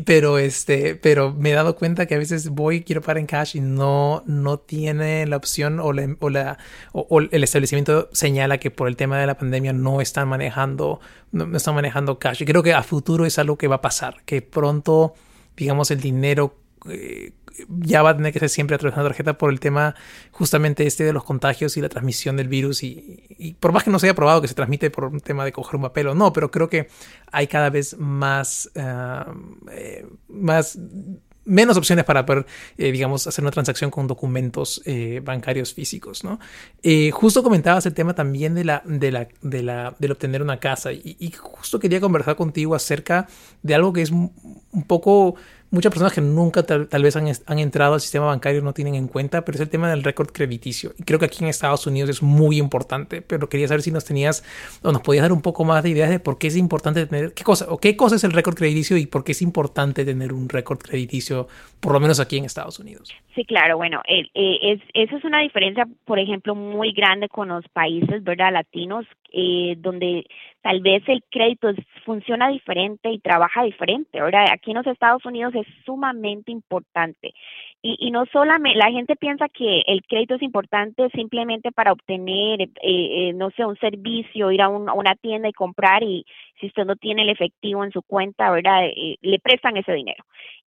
pero 0.04 0.38
este 0.38 0.96
pero 0.96 1.32
me 1.32 1.50
he 1.50 1.52
dado 1.52 1.76
cuenta 1.76 2.06
que 2.06 2.14
a 2.14 2.18
veces 2.18 2.48
voy 2.48 2.82
quiero 2.82 3.02
pagar 3.02 3.18
en 3.18 3.26
cash 3.26 3.56
y 3.56 3.60
no 3.60 4.24
no 4.26 4.58
tiene 4.58 5.26
la 5.26 5.36
opción 5.36 5.78
o, 5.78 5.92
la, 5.92 6.16
o, 6.18 6.30
la, 6.30 6.58
o 6.92 7.20
el 7.20 7.44
establecimiento 7.44 8.08
señala 8.12 8.58
que 8.58 8.70
por 8.70 8.88
el 8.88 8.96
tema 9.02 9.18
de 9.18 9.26
la 9.26 9.36
pandemia 9.36 9.72
no 9.72 10.00
están 10.00 10.28
manejando, 10.28 11.00
no, 11.32 11.56
están 11.56 11.74
manejando 11.74 12.20
cash. 12.20 12.42
Y 12.42 12.44
creo 12.44 12.62
que 12.62 12.72
a 12.72 12.82
futuro 12.84 13.26
es 13.26 13.36
algo 13.38 13.58
que 13.58 13.66
va 13.66 13.76
a 13.76 13.80
pasar, 13.80 14.22
que 14.24 14.42
pronto, 14.42 15.14
digamos, 15.56 15.90
el 15.90 16.00
dinero 16.00 16.54
eh, 16.88 17.32
ya 17.68 18.02
va 18.02 18.10
a 18.10 18.16
tener 18.16 18.32
que 18.32 18.38
ser 18.38 18.48
siempre 18.48 18.76
a 18.76 18.78
través 18.78 18.94
de 18.94 19.00
una 19.00 19.08
tarjeta 19.08 19.36
por 19.36 19.50
el 19.50 19.58
tema 19.58 19.96
justamente 20.30 20.86
este 20.86 21.02
de 21.04 21.12
los 21.12 21.24
contagios 21.24 21.76
y 21.76 21.80
la 21.80 21.88
transmisión 21.88 22.36
del 22.36 22.48
virus 22.48 22.82
y, 22.84 23.56
por 23.58 23.72
más 23.72 23.82
que 23.82 23.90
no 23.90 23.98
se 23.98 24.06
haya 24.06 24.14
probado 24.14 24.40
que 24.40 24.48
se 24.48 24.54
transmite 24.54 24.90
por 24.90 25.06
un 25.06 25.20
tema 25.20 25.44
de 25.44 25.52
coger 25.52 25.76
un 25.76 25.82
papel 25.82 26.08
o 26.08 26.14
no, 26.14 26.32
pero 26.32 26.50
creo 26.50 26.68
que 26.68 26.88
hay 27.30 27.48
cada 27.48 27.70
vez 27.70 27.98
más, 27.98 28.70
ah, 28.76 29.34
eh, 29.72 30.06
más 30.28 30.78
menos 31.44 31.76
opciones 31.76 32.04
para 32.04 32.24
poder, 32.24 32.46
eh, 32.78 32.92
digamos, 32.92 33.26
hacer 33.26 33.42
una 33.42 33.50
transacción 33.50 33.90
con 33.90 34.06
documentos 34.06 34.82
eh, 34.84 35.20
bancarios 35.24 35.74
físicos, 35.74 36.24
¿no? 36.24 36.38
Eh, 36.82 37.10
justo 37.10 37.42
comentabas 37.42 37.86
el 37.86 37.94
tema 37.94 38.14
también 38.14 38.54
de 38.54 38.64
la, 38.64 38.82
de 38.84 39.10
la, 39.10 39.28
de 39.40 39.62
la, 39.62 39.94
del 39.98 40.12
obtener 40.12 40.42
una 40.42 40.58
casa 40.58 40.92
y, 40.92 41.16
y, 41.18 41.30
justo 41.32 41.78
quería 41.78 42.00
conversar 42.00 42.36
contigo 42.36 42.74
acerca 42.74 43.28
de 43.62 43.74
algo 43.74 43.92
que 43.92 44.02
es 44.02 44.10
un 44.10 44.84
poco 44.86 45.36
muchas 45.72 45.90
personas 45.90 46.12
que 46.12 46.20
nunca 46.20 46.62
tal, 46.62 46.86
vez 47.02 47.16
han, 47.16 47.26
han, 47.46 47.58
entrado 47.58 47.94
al 47.94 48.00
sistema 48.00 48.26
bancario 48.26 48.60
no 48.62 48.74
tienen 48.74 48.94
en 48.94 49.08
cuenta, 49.08 49.44
pero 49.44 49.56
es 49.56 49.62
el 49.62 49.70
tema 49.70 49.90
del 49.90 50.04
récord 50.04 50.28
crediticio. 50.30 50.92
Y 50.98 51.02
creo 51.02 51.18
que 51.18 51.24
aquí 51.24 51.42
en 51.42 51.48
Estados 51.48 51.86
Unidos 51.86 52.10
es 52.10 52.22
muy 52.22 52.58
importante, 52.58 53.22
pero 53.22 53.48
quería 53.48 53.66
saber 53.66 53.82
si 53.82 53.90
nos 53.90 54.04
tenías 54.04 54.44
o 54.82 54.92
nos 54.92 55.00
podías 55.00 55.22
dar 55.22 55.32
un 55.32 55.40
poco 55.40 55.64
más 55.64 55.82
de 55.82 55.90
ideas 55.90 56.10
de 56.10 56.20
por 56.20 56.38
qué 56.38 56.48
es 56.48 56.56
importante 56.56 57.06
tener, 57.06 57.32
qué 57.32 57.42
cosa 57.42 57.66
o 57.70 57.78
qué 57.78 57.96
cosa 57.96 58.16
es 58.16 58.24
el 58.24 58.32
récord 58.32 58.54
crediticio 58.54 58.98
y 58.98 59.06
por 59.06 59.24
qué 59.24 59.32
es 59.32 59.40
importante 59.40 60.04
tener 60.04 60.32
un 60.34 60.48
récord 60.48 60.78
crediticio, 60.78 61.48
por 61.80 61.92
lo 61.92 62.00
menos 62.00 62.20
aquí 62.20 62.36
en 62.36 62.44
Estados 62.44 62.78
Unidos. 62.78 63.14
Sí, 63.34 63.44
claro, 63.46 63.78
bueno, 63.78 64.02
eh, 64.06 64.28
es, 64.34 64.80
eso 64.92 65.16
es 65.16 65.24
una 65.24 65.40
diferencia, 65.40 65.88
por 66.04 66.18
ejemplo, 66.18 66.54
muy 66.54 66.92
grande 66.92 67.30
con 67.30 67.48
los 67.48 67.66
países, 67.68 68.22
¿verdad? 68.22 68.52
Latinos, 68.52 69.06
eh, 69.32 69.74
donde 69.78 70.26
tal 70.62 70.80
vez 70.80 71.02
el 71.08 71.22
crédito 71.30 71.68
funciona 72.04 72.48
diferente 72.48 73.10
y 73.10 73.18
trabaja 73.18 73.64
diferente. 73.64 74.20
Ahora, 74.20 74.52
aquí 74.52 74.70
en 74.70 74.78
los 74.78 74.86
Estados 74.86 75.24
Unidos 75.26 75.54
es 75.54 75.66
sumamente 75.84 76.52
importante. 76.52 77.34
Y, 77.82 77.96
y 77.98 78.10
no 78.12 78.26
solamente, 78.26 78.78
la 78.78 78.90
gente 78.90 79.16
piensa 79.16 79.48
que 79.48 79.82
el 79.86 80.02
crédito 80.02 80.36
es 80.36 80.42
importante 80.42 81.08
simplemente 81.10 81.72
para 81.72 81.92
obtener, 81.92 82.62
eh, 82.62 82.68
eh, 82.82 83.32
no 83.34 83.50
sé, 83.50 83.66
un 83.66 83.76
servicio, 83.78 84.52
ir 84.52 84.62
a, 84.62 84.66
a, 84.66 84.70
una 84.70 85.16
tienda 85.16 85.48
y 85.48 85.52
comprar 85.52 86.02
y 86.04 86.24
si 86.60 86.66
usted 86.68 86.84
no 86.84 86.94
tiene 86.94 87.22
el 87.22 87.30
efectivo 87.30 87.84
en 87.84 87.90
su 87.90 88.02
cuenta, 88.02 88.50
¿verdad? 88.52 88.86
Eh, 88.86 89.16
le 89.20 89.38
prestan 89.40 89.76
ese 89.76 89.92
dinero. 89.92 90.24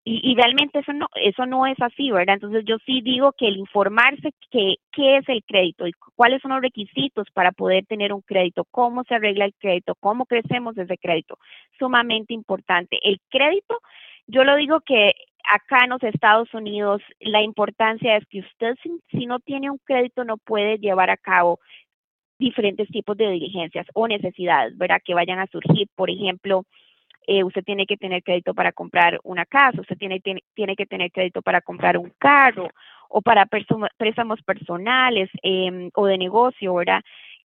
Y, 0.04 0.32
y, 0.32 0.36
realmente 0.36 0.80
eso 0.80 0.94
no 0.94 1.08
eso 1.14 1.46
no 1.46 1.68
es 1.68 1.80
así, 1.80 2.10
¿verdad? 2.10 2.34
Entonces 2.36 2.66
yo 2.66 2.78
sí 2.88 3.02
digo 3.02 3.34
que 3.34 3.48
el 3.48 3.58
informarse 3.58 4.32
que 4.50 4.78
qué 4.92 5.18
es 5.18 5.30
el 5.30 5.44
crédito 5.44 5.86
y 5.86 5.94
cuáles 6.16 6.42
son 6.42 6.52
los 6.52 6.62
requisitos 6.62 7.28
para 7.34 7.52
poder 7.52 7.86
tener 7.86 8.12
un 8.12 8.22
crédito, 8.22 8.66
cómo 8.72 9.04
se 9.04 9.14
arregla 9.14 9.46
el 9.46 9.54
crédito, 9.54 9.94
cómo 10.00 10.26
crecemos 10.26 10.76
ese 10.76 10.98
crédito, 10.98 11.38
sumamente 11.78 12.34
importante. 12.34 12.98
El 13.04 13.20
crédito, 13.30 13.80
yo 14.26 14.44
lo 14.44 14.56
digo 14.56 14.82
que 14.82 15.14
acá 15.44 15.84
en 15.84 15.92
los 15.92 16.04
Estados 16.04 16.52
Unidos 16.54 17.04
la 17.20 17.44
importancia 17.44 18.18
es 18.18 18.26
que 18.28 18.40
usted 18.40 18.76
si, 18.82 18.90
si 19.12 19.28
no 19.28 19.40
tiene 19.40 19.70
un 19.70 19.80
crédito 19.84 20.24
no 20.24 20.38
puede 20.38 20.78
llevar 20.80 21.12
a 21.12 21.18
cabo 21.18 21.60
diferentes 22.40 22.88
tipos 22.90 23.16
de 23.18 23.30
diligencias 23.30 23.86
o 23.94 24.08
necesidades, 24.08 24.76
¿verdad? 24.78 25.02
Que 25.06 25.14
vayan 25.14 25.40
a 25.40 25.48
surgir, 25.48 25.88
por 25.96 26.10
ejemplo, 26.10 26.66
eh, 27.28 27.44
usted 27.44 27.64
tiene 27.64 27.86
que 27.86 27.98
tener 27.98 28.24
crédito 28.24 28.54
para 28.54 28.72
comprar 28.72 29.20
una 29.24 29.46
casa, 29.46 29.82
usted 29.82 29.98
tiene, 29.98 30.20
tiene, 30.20 30.44
tiene 30.54 30.76
que 30.76 30.86
tener 30.86 31.12
crédito 31.12 31.42
para 31.42 31.62
comprar 31.62 31.98
un 31.98 32.12
carro 32.18 32.70
o 33.10 33.22
para 33.22 33.46
préstamos 33.46 34.42
personales 34.44 35.30
eh, 35.44 35.90
o 35.94 36.06
de 36.06 36.18
negocio, 36.18 36.74
¿verdad? 36.76 37.02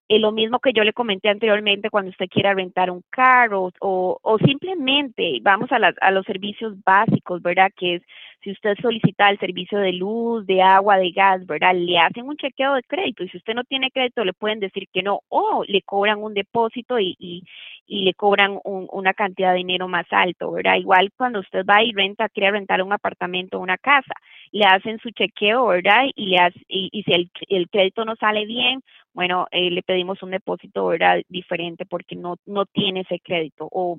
Eh, 0.09 0.21
lo 0.21 0.31
mismo 0.31 0.61
que 0.61 0.73
yo 0.73 0.85
le 0.85 0.93
comenté 0.93 1.29
anteriormente 1.29 1.91
cuando 1.91 2.11
usted 2.11 2.29
quiera 2.29 2.55
rentar 2.55 2.93
un 2.93 3.03
carro 3.11 3.73
o, 3.81 4.19
o 4.23 4.39
simplemente 4.39 5.41
vamos 5.43 5.71
a, 5.73 5.79
a 6.01 6.11
los 6.13 6.25
servicios 6.27 6.75
básicos, 6.85 7.43
¿verdad? 7.43 7.73
Que 7.77 7.97
es 7.97 8.03
si 8.45 8.53
usted 8.53 8.77
solicita 8.81 9.29
el 9.31 9.39
servicio 9.41 9.79
de 9.81 9.93
luz, 9.93 10.47
de 10.47 10.63
agua, 10.63 10.99
de 10.99 11.11
gas, 11.11 11.45
¿verdad? 11.47 11.75
Le 11.75 11.99
hacen 11.99 12.29
un 12.29 12.37
chequeo 12.37 12.75
de 12.75 12.85
crédito 12.85 13.25
y 13.25 13.29
si 13.31 13.39
usted 13.39 13.55
no 13.55 13.65
tiene 13.65 13.91
crédito 13.91 14.25
le 14.25 14.33
pueden 14.35 14.61
decir 14.61 14.87
que 14.93 15.03
no 15.03 15.23
o 15.29 15.65
le 15.67 15.83
cobran 15.83 16.23
un 16.23 16.35
depósito 16.35 17.01
y, 17.01 17.17
y, 17.19 17.43
y 17.89 18.05
le 18.05 18.15
cobran 18.15 18.61
un, 18.63 18.87
una 18.93 19.13
cantidad 19.15 19.51
de 19.51 19.59
dinero 19.59 19.89
más 19.89 20.07
alto, 20.11 20.53
¿verdad? 20.53 20.77
Igual 20.77 21.11
cuando 21.17 21.41
usted 21.41 21.65
va 21.69 21.83
y 21.83 21.91
renta, 21.93 22.29
quiere 22.29 22.53
rentar 22.53 22.81
un 22.83 22.93
apartamento 22.93 23.59
o 23.59 23.63
una 23.63 23.79
casa, 23.79 24.15
le 24.53 24.65
hacen 24.65 24.99
su 25.01 25.11
chequeo, 25.11 25.67
¿verdad? 25.67 26.05
Y, 26.15 26.27
le 26.27 26.39
hace, 26.39 26.61
y, 26.69 26.91
y 26.93 27.03
si 27.03 27.13
el, 27.13 27.31
el 27.49 27.69
crédito 27.69 28.05
no 28.05 28.15
sale 28.15 28.47
bien, 28.47 28.81
bueno, 29.17 29.47
eh, 29.51 29.71
le 29.71 29.83
pedimos 29.83 30.23
un 30.23 30.31
depósito, 30.31 30.85
¿verdad? 30.89 31.23
Diferente 31.31 31.87
porque 31.87 32.17
no, 32.17 32.37
no 32.45 32.67
tiene 32.67 33.01
ese 33.01 33.19
crédito 33.19 33.67
o 33.73 33.99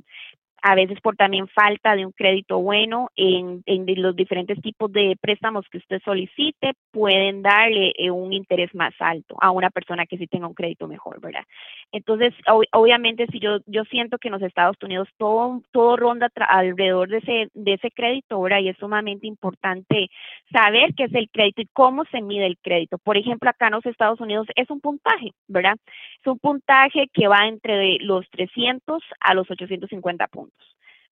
a 0.61 0.75
veces 0.75 0.99
por 1.01 1.15
también 1.15 1.47
falta 1.47 1.95
de 1.95 2.05
un 2.05 2.11
crédito 2.11 2.59
bueno 2.59 3.09
en, 3.15 3.63
en 3.65 4.01
los 4.01 4.15
diferentes 4.15 4.61
tipos 4.61 4.91
de 4.91 5.17
préstamos 5.19 5.65
que 5.69 5.77
usted 5.77 6.01
solicite, 6.03 6.73
pueden 6.91 7.41
darle 7.41 7.93
eh, 7.97 8.11
un 8.11 8.33
interés 8.33 8.73
más 8.73 8.93
alto 8.99 9.35
a 9.39 9.51
una 9.51 9.69
persona 9.69 10.05
que 10.05 10.17
sí 10.17 10.27
tenga 10.27 10.47
un 10.47 10.53
crédito 10.53 10.87
mejor, 10.87 11.21
¿verdad? 11.21 11.43
Entonces, 11.91 12.33
obviamente, 12.73 13.27
si 13.31 13.39
yo 13.39 13.59
yo 13.65 13.83
siento 13.85 14.17
que 14.17 14.27
en 14.27 14.33
los 14.33 14.41
Estados 14.41 14.77
Unidos 14.81 15.07
todo 15.17 15.61
todo 15.71 15.95
ronda 15.95 16.29
alrededor 16.49 17.09
de 17.09 17.17
ese 17.17 17.49
de 17.53 17.73
ese 17.73 17.91
crédito, 17.91 18.41
¿verdad? 18.41 18.59
Y 18.59 18.69
es 18.69 18.77
sumamente 18.77 19.27
importante 19.27 20.09
saber 20.51 20.93
qué 20.95 21.05
es 21.05 21.13
el 21.13 21.29
crédito 21.29 21.61
y 21.61 21.67
cómo 21.73 22.03
se 22.05 22.21
mide 22.21 22.45
el 22.45 22.57
crédito. 22.57 22.97
Por 22.97 23.17
ejemplo, 23.17 23.49
acá 23.49 23.67
en 23.67 23.73
los 23.73 23.85
Estados 23.85 24.19
Unidos 24.19 24.47
es 24.55 24.69
un 24.69 24.81
puntaje, 24.81 25.31
¿verdad? 25.47 25.77
Es 26.19 26.27
un 26.27 26.39
puntaje 26.39 27.07
que 27.13 27.27
va 27.27 27.47
entre 27.47 27.97
los 27.99 28.29
300 28.31 29.01
a 29.19 29.33
los 29.33 29.49
850 29.49 30.27
puntos. 30.27 30.46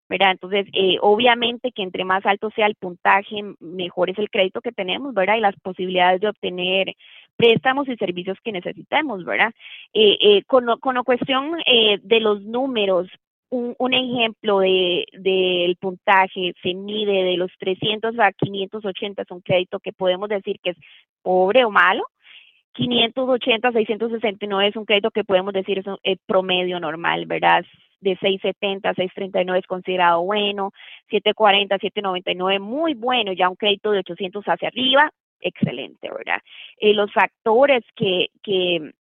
¿Verdad? 0.07 0.31
Entonces, 0.31 0.67
eh, 0.73 0.97
obviamente 1.01 1.71
que 1.71 1.81
entre 1.81 2.05
más 2.05 2.25
alto 2.25 2.51
sea 2.51 2.67
el 2.67 2.75
puntaje, 2.75 3.43
mejor 3.59 4.09
es 4.09 4.19
el 4.19 4.29
crédito 4.29 4.61
que 4.61 4.71
tenemos, 4.71 5.13
¿verdad? 5.13 5.37
Y 5.37 5.41
las 5.41 5.55
posibilidades 5.61 6.21
de 6.21 6.29
obtener 6.29 6.95
préstamos 7.35 7.87
y 7.87 7.95
servicios 7.97 8.37
que 8.43 8.51
necesitemos, 8.51 9.23
¿verdad? 9.25 9.51
Eh, 9.93 10.17
eh, 10.21 10.43
con, 10.45 10.65
con 10.79 10.95
la 10.95 11.03
cuestión 11.03 11.57
eh, 11.65 11.99
de 12.01 12.19
los 12.19 12.41
números, 12.41 13.07
un, 13.49 13.93
ejemplo 13.93 14.59
de 14.59 15.05
del 15.13 15.77
puntaje 15.77 16.53
se 16.61 16.73
mide 16.73 17.23
de 17.23 17.37
los 17.37 17.51
300 17.57 18.19
a 18.19 18.33
580, 18.33 19.21
es 19.21 19.31
un 19.31 19.39
crédito 19.39 19.79
que 19.79 19.93
podemos 19.93 20.27
decir 20.27 20.59
que 20.61 20.71
es 20.71 20.77
pobre 21.21 21.63
o 21.63 21.71
malo, 21.71 22.03
580 22.73 23.71
669 23.71 24.67
es 24.67 24.75
un 24.75 24.83
crédito 24.83 25.11
que 25.11 25.23
podemos 25.23 25.53
decir 25.53 25.79
es 25.79 25.87
un 25.87 25.97
promedio 26.25 26.81
normal, 26.81 27.27
¿verdad? 27.27 27.63
De 28.05 28.15
670 28.17 28.93
639 28.93 29.59
es 29.59 29.67
considerado 29.67 30.23
bueno, 30.23 30.71
740 31.09 31.77
799 31.79 32.59
muy 32.59 32.93
bueno, 32.93 33.33
ya 33.33 33.49
un 33.49 33.55
crédito 33.55 33.91
de 33.91 33.99
800 33.99 34.45
hacia 34.45 34.69
arriba, 34.69 35.11
excelente, 35.41 36.09
¿verdad? 36.09 36.39
Eh, 36.77 36.93
los 36.93 37.11
factores 37.11 37.83
que, 37.95 38.27
que 38.41 38.93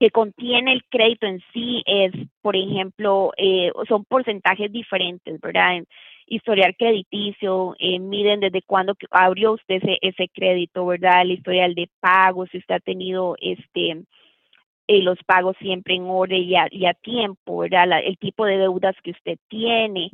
que 0.00 0.10
contiene 0.10 0.72
el 0.74 0.84
crédito 0.84 1.26
en 1.26 1.40
sí 1.52 1.82
es, 1.84 2.12
por 2.40 2.54
ejemplo, 2.54 3.32
eh, 3.36 3.72
son 3.88 4.04
porcentajes 4.04 4.70
diferentes, 4.70 5.40
¿verdad? 5.40 5.82
historial 6.28 6.76
crediticio, 6.76 7.74
eh, 7.78 7.98
miden 7.98 8.40
desde 8.40 8.62
cuándo 8.62 8.94
abrió 9.10 9.52
usted 9.52 9.76
ese, 9.76 9.98
ese 10.02 10.28
crédito, 10.28 10.86
¿verdad? 10.86 11.22
El 11.22 11.32
historial 11.32 11.74
de 11.74 11.88
pago, 12.00 12.46
si 12.46 12.58
usted 12.58 12.76
ha 12.76 12.80
tenido 12.80 13.34
este 13.40 14.04
eh, 14.88 15.02
los 15.02 15.18
pagos 15.24 15.56
siempre 15.58 15.94
en 15.94 16.04
orden 16.06 16.42
y 16.42 16.56
a, 16.56 16.66
y 16.70 16.86
a 16.86 16.94
tiempo, 16.94 17.58
¿verdad? 17.58 18.00
el 18.04 18.18
tipo 18.18 18.44
de 18.46 18.58
deudas 18.58 18.96
que 19.04 19.12
usted 19.12 19.38
tiene, 19.48 20.10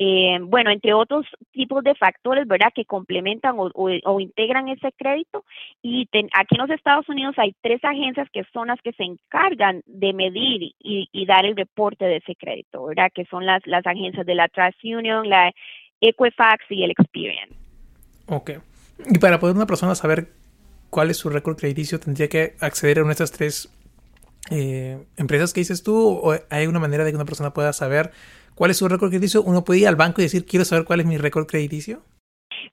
eh, 0.00 0.38
bueno, 0.40 0.70
entre 0.70 0.94
otros 0.94 1.26
tipos 1.50 1.82
de 1.82 1.94
factores, 1.96 2.46
¿verdad?, 2.46 2.72
que 2.72 2.84
complementan 2.84 3.56
o, 3.58 4.20
integran 4.20 4.68
ese 4.68 4.92
crédito. 4.92 5.44
Y 5.82 6.08
aquí 6.34 6.54
en 6.54 6.58
los 6.58 6.70
Estados 6.70 7.08
Unidos 7.08 7.34
hay 7.36 7.52
tres 7.62 7.82
agencias 7.82 8.28
que 8.32 8.44
son 8.52 8.68
las 8.68 8.80
que 8.80 8.92
se 8.92 9.02
encargan 9.02 9.82
de 9.86 10.12
medir 10.12 10.72
y, 10.78 11.26
dar 11.26 11.44
el 11.44 11.56
reporte 11.56 12.04
de 12.04 12.18
ese 12.18 12.36
crédito, 12.36 12.84
¿verdad?, 12.84 13.10
que 13.12 13.24
son 13.24 13.44
las, 13.44 13.62
agencias 13.84 14.24
de 14.24 14.34
la 14.36 14.48
Trust 14.48 14.84
Union, 14.84 15.28
la 15.28 15.52
Equifax 16.00 16.64
y 16.70 16.84
el 16.84 16.92
Experian. 16.92 17.48
Ok. 18.26 18.50
Y 19.10 19.18
para 19.18 19.40
poder 19.40 19.56
una 19.56 19.66
persona 19.66 19.96
saber 19.96 20.28
cuál 20.90 21.10
es 21.10 21.16
su 21.16 21.28
récord 21.28 21.56
crediticio, 21.56 21.98
tendría 21.98 22.28
que 22.28 22.54
acceder 22.60 22.98
a 22.98 23.02
una 23.02 23.08
de 23.08 23.12
estas 23.14 23.32
tres 23.32 23.77
eh, 24.50 25.04
empresas 25.16 25.52
que 25.52 25.60
dices 25.60 25.82
tú, 25.82 26.20
o 26.22 26.34
hay 26.50 26.66
una 26.66 26.78
manera 26.78 27.04
de 27.04 27.10
que 27.10 27.16
una 27.16 27.24
persona 27.24 27.52
pueda 27.52 27.72
saber 27.72 28.10
cuál 28.54 28.70
es 28.70 28.78
su 28.78 28.88
récord 28.88 29.10
crediticio, 29.10 29.42
uno 29.42 29.64
puede 29.64 29.80
ir 29.80 29.88
al 29.88 29.96
banco 29.96 30.20
y 30.20 30.24
decir, 30.24 30.44
quiero 30.46 30.64
saber 30.64 30.84
cuál 30.84 31.00
es 31.00 31.06
mi 31.06 31.18
récord 31.18 31.46
crediticio. 31.46 32.02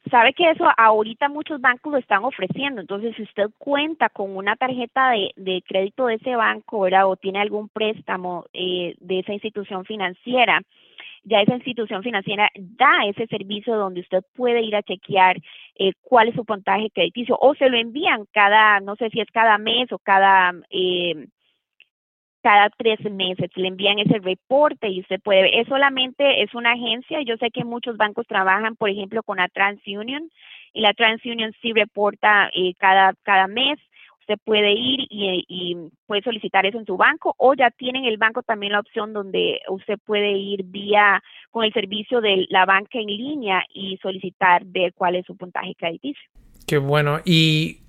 Sabe 0.10 0.34
que 0.34 0.50
eso 0.50 0.66
ahorita 0.78 1.30
muchos 1.30 1.60
bancos 1.62 1.92
lo 1.92 1.98
están 1.98 2.24
ofreciendo, 2.24 2.82
entonces 2.82 3.16
si 3.16 3.24
usted 3.24 3.46
cuenta 3.58 4.10
con 4.10 4.36
una 4.36 4.56
tarjeta 4.56 5.12
de, 5.36 5.64
crédito 5.68 6.06
de 6.08 6.16
ese 6.16 6.36
banco 6.36 6.82
¿verdad? 6.82 7.08
o 7.08 7.16
tiene 7.16 7.40
algún 7.40 7.70
préstamo 7.70 8.46
eh, 8.54 8.96
de 9.00 9.20
esa 9.20 9.34
institución 9.34 9.84
financiera, 9.84 10.62
ya 11.24 11.42
esa 11.42 11.56
institución 11.56 12.04
financiera 12.04 12.50
da 12.56 13.06
ese 13.08 13.26
servicio 13.28 13.76
donde 13.76 14.02
usted 14.02 14.24
puede 14.36 14.62
ir 14.62 14.76
a 14.76 14.84
chequear 14.84 15.38
eh, 15.76 15.94
cuál 16.04 16.30
es 16.30 16.36
su 16.36 16.46
puntaje 16.46 16.92
crediticio 16.94 17.36
o 17.40 17.56
se 17.56 17.68
lo 17.68 17.78
envían 17.78 18.26
cada, 18.32 18.80
no 18.80 18.96
sé 18.96 19.10
si 19.10 19.20
es 19.20 19.28
cada 19.32 19.58
mes 19.58 19.92
o 19.92 19.98
cada 19.98 20.54
eh, 20.70 21.28
cada 22.46 22.70
tres 22.70 23.00
meses 23.12 23.50
le 23.56 23.70
envían 23.70 23.98
ese 23.98 24.20
reporte 24.20 24.88
y 24.88 25.00
usted 25.00 25.20
puede 25.20 25.60
es 25.60 25.68
solamente, 25.68 26.44
es 26.44 26.54
una 26.54 26.74
agencia, 26.74 27.24
yo 27.24 27.38
sé 27.38 27.50
que 27.50 27.64
muchos 27.64 27.98
bancos 27.98 28.28
trabajan, 28.28 28.76
por 28.76 28.88
ejemplo, 28.88 29.24
con 29.24 29.38
la 29.38 29.48
TransUnion 29.48 30.30
y 30.72 30.82
la 30.82 30.94
TransUnion 30.94 31.54
sí 31.60 31.74
reporta 31.74 32.52
eh, 32.54 32.76
cada, 32.78 33.16
cada 33.24 33.48
mes, 33.48 33.80
usted 34.20 34.36
puede 34.46 34.74
ir 34.74 35.08
y, 35.10 35.44
y, 35.48 35.76
puede 36.06 36.22
solicitar 36.22 36.68
eso 36.68 36.78
en 36.78 36.86
su 36.86 36.98
banco 36.98 37.34
o 37.40 37.56
ya 37.56 37.72
tienen 37.72 38.06
el 38.06 38.18
banco 38.18 38.44
también 38.44 38.74
la 38.74 38.82
opción 38.82 39.12
donde 39.12 39.62
usted 39.68 39.98
puede 40.06 40.34
ir 40.34 40.66
vía 40.66 41.24
con 41.50 41.66
el 41.66 41.74
servicio 41.74 42.22
de 42.22 42.46
la 42.50 42.68
banca 42.68 43.00
en 43.00 43.08
línea 43.08 43.64
y 43.74 43.98
solicitar 44.04 44.66
ver 44.66 44.94
cuál 44.94 45.16
es 45.16 45.26
su 45.26 45.36
puntaje 45.36 45.74
crediticio. 45.74 46.30
Qué 46.68 46.78
bueno. 46.78 47.22
Y 47.26 47.85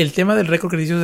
el 0.00 0.14
tema 0.14 0.36
del 0.36 0.46
récord 0.46 0.70
crediticio, 0.70 0.98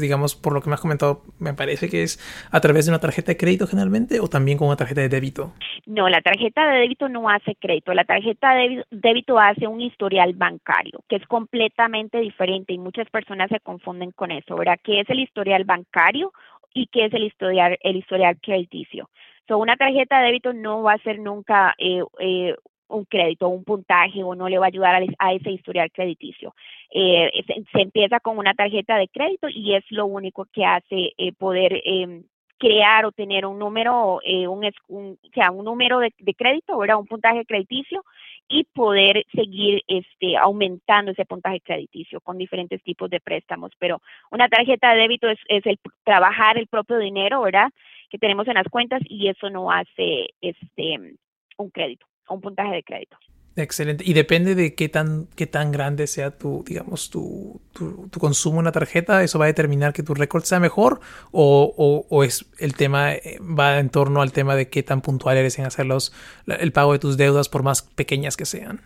digamos, 0.00 0.34
por 0.34 0.52
lo 0.52 0.60
que 0.60 0.68
me 0.68 0.74
has 0.74 0.80
comentado, 0.80 1.22
me 1.38 1.54
parece 1.54 1.88
que 1.88 2.02
es 2.02 2.18
a 2.50 2.60
través 2.60 2.86
de 2.86 2.90
una 2.90 2.98
tarjeta 2.98 3.32
de 3.32 3.36
crédito 3.36 3.66
generalmente 3.66 4.18
o 4.18 4.28
también 4.28 4.58
con 4.58 4.66
una 4.66 4.76
tarjeta 4.76 5.00
de 5.00 5.08
débito. 5.08 5.52
No, 5.86 6.08
la 6.08 6.20
tarjeta 6.20 6.68
de 6.68 6.80
débito 6.80 7.08
no 7.08 7.28
hace 7.28 7.54
crédito. 7.54 7.94
La 7.94 8.04
tarjeta 8.04 8.54
de 8.54 8.84
débito 8.90 9.38
hace 9.38 9.66
un 9.66 9.80
historial 9.80 10.34
bancario, 10.34 11.00
que 11.08 11.16
es 11.16 11.26
completamente 11.26 12.18
diferente 12.18 12.72
y 12.72 12.78
muchas 12.78 13.08
personas 13.10 13.48
se 13.50 13.60
confunden 13.60 14.10
con 14.10 14.32
eso, 14.32 14.56
¿verdad? 14.56 14.80
¿Qué 14.82 15.00
es 15.00 15.10
el 15.10 15.20
historial 15.20 15.64
bancario 15.64 16.32
y 16.74 16.86
qué 16.88 17.06
es 17.06 17.14
el 17.14 17.24
historial, 17.24 17.78
el 17.82 17.96
historial 17.96 18.36
crediticio? 18.40 19.08
So, 19.46 19.58
una 19.58 19.76
tarjeta 19.76 20.18
de 20.18 20.26
débito 20.26 20.52
no 20.52 20.82
va 20.82 20.94
a 20.94 20.98
ser 20.98 21.18
nunca 21.18 21.74
eh, 21.78 22.02
eh, 22.18 22.54
un 22.90 23.04
crédito, 23.04 23.48
un 23.48 23.64
puntaje 23.64 24.22
o 24.22 24.34
no 24.34 24.48
le 24.48 24.58
va 24.58 24.66
a 24.66 24.68
ayudar 24.68 25.02
a, 25.18 25.32
ese 25.32 25.50
historial 25.50 25.90
crediticio. 25.92 26.54
Eh, 26.92 27.30
se, 27.46 27.80
empieza 27.80 28.20
con 28.20 28.38
una 28.38 28.54
tarjeta 28.54 28.96
de 28.96 29.08
crédito 29.08 29.48
y 29.48 29.74
es 29.74 29.84
lo 29.90 30.06
único 30.06 30.46
que 30.52 30.64
hace 30.64 31.12
eh, 31.16 31.32
poder 31.32 31.80
em, 31.84 32.24
crear 32.58 33.06
o 33.06 33.12
tener 33.12 33.46
un 33.46 33.58
número, 33.58 34.20
eh, 34.22 34.46
un, 34.46 34.64
o 34.66 35.16
sea, 35.32 35.50
un 35.50 35.64
número 35.64 35.98
de, 36.00 36.12
crédito, 36.36 36.78
¿verdad? 36.78 36.98
un 36.98 37.06
puntaje 37.06 37.46
crediticio 37.46 38.04
y 38.48 38.64
poder 38.64 39.24
seguir 39.34 39.82
este, 39.88 40.36
aumentando 40.36 41.12
ese 41.12 41.24
puntaje 41.24 41.60
crediticio 41.60 42.20
con 42.20 42.36
diferentes 42.36 42.82
tipos 42.82 43.08
de 43.08 43.20
préstamos. 43.20 43.72
Pero 43.78 44.02
una 44.30 44.48
tarjeta 44.48 44.92
de 44.92 45.00
débito 45.00 45.28
es, 45.28 45.38
es 45.48 45.64
el 45.66 45.78
trabajar 46.04 46.58
el 46.58 46.66
propio 46.66 46.98
dinero, 46.98 47.40
¿verdad? 47.42 47.70
Que 48.10 48.18
tenemos 48.18 48.46
en 48.48 48.54
las 48.54 48.68
cuentas 48.68 49.00
y 49.06 49.28
eso 49.28 49.48
no 49.48 49.70
hace 49.70 50.30
este 50.40 51.16
un 51.56 51.70
crédito 51.70 52.09
un 52.34 52.40
puntaje 52.40 52.74
de 52.74 52.82
crédito. 52.82 53.16
Excelente. 53.56 54.04
Y 54.06 54.12
depende 54.12 54.54
de 54.54 54.74
qué 54.74 54.88
tan, 54.88 55.26
qué 55.34 55.46
tan 55.46 55.72
grande 55.72 56.06
sea 56.06 56.30
tu, 56.30 56.64
digamos, 56.66 57.10
tu, 57.10 57.60
tu, 57.72 58.08
consumo 58.20 58.60
en 58.60 58.66
la 58.66 58.72
tarjeta, 58.72 59.22
¿eso 59.24 59.38
va 59.38 59.46
a 59.46 59.48
determinar 59.48 59.92
que 59.92 60.02
tu 60.02 60.14
récord 60.14 60.44
sea 60.44 60.60
mejor? 60.60 61.00
O, 61.32 62.06
o, 62.08 62.24
es 62.24 62.46
el 62.58 62.74
tema, 62.74 63.12
eh, 63.12 63.38
va 63.40 63.78
en 63.78 63.90
torno 63.90 64.22
al 64.22 64.32
tema 64.32 64.54
de 64.54 64.68
qué 64.68 64.82
tan 64.82 65.00
puntual 65.00 65.36
eres 65.36 65.58
en 65.58 65.66
hacer 65.66 65.86
los, 65.86 66.12
el 66.46 66.72
pago 66.72 66.92
de 66.92 67.00
tus 67.00 67.16
deudas 67.16 67.48
por 67.48 67.62
más 67.62 67.82
pequeñas 67.82 68.36
que 68.36 68.46
sean? 68.46 68.82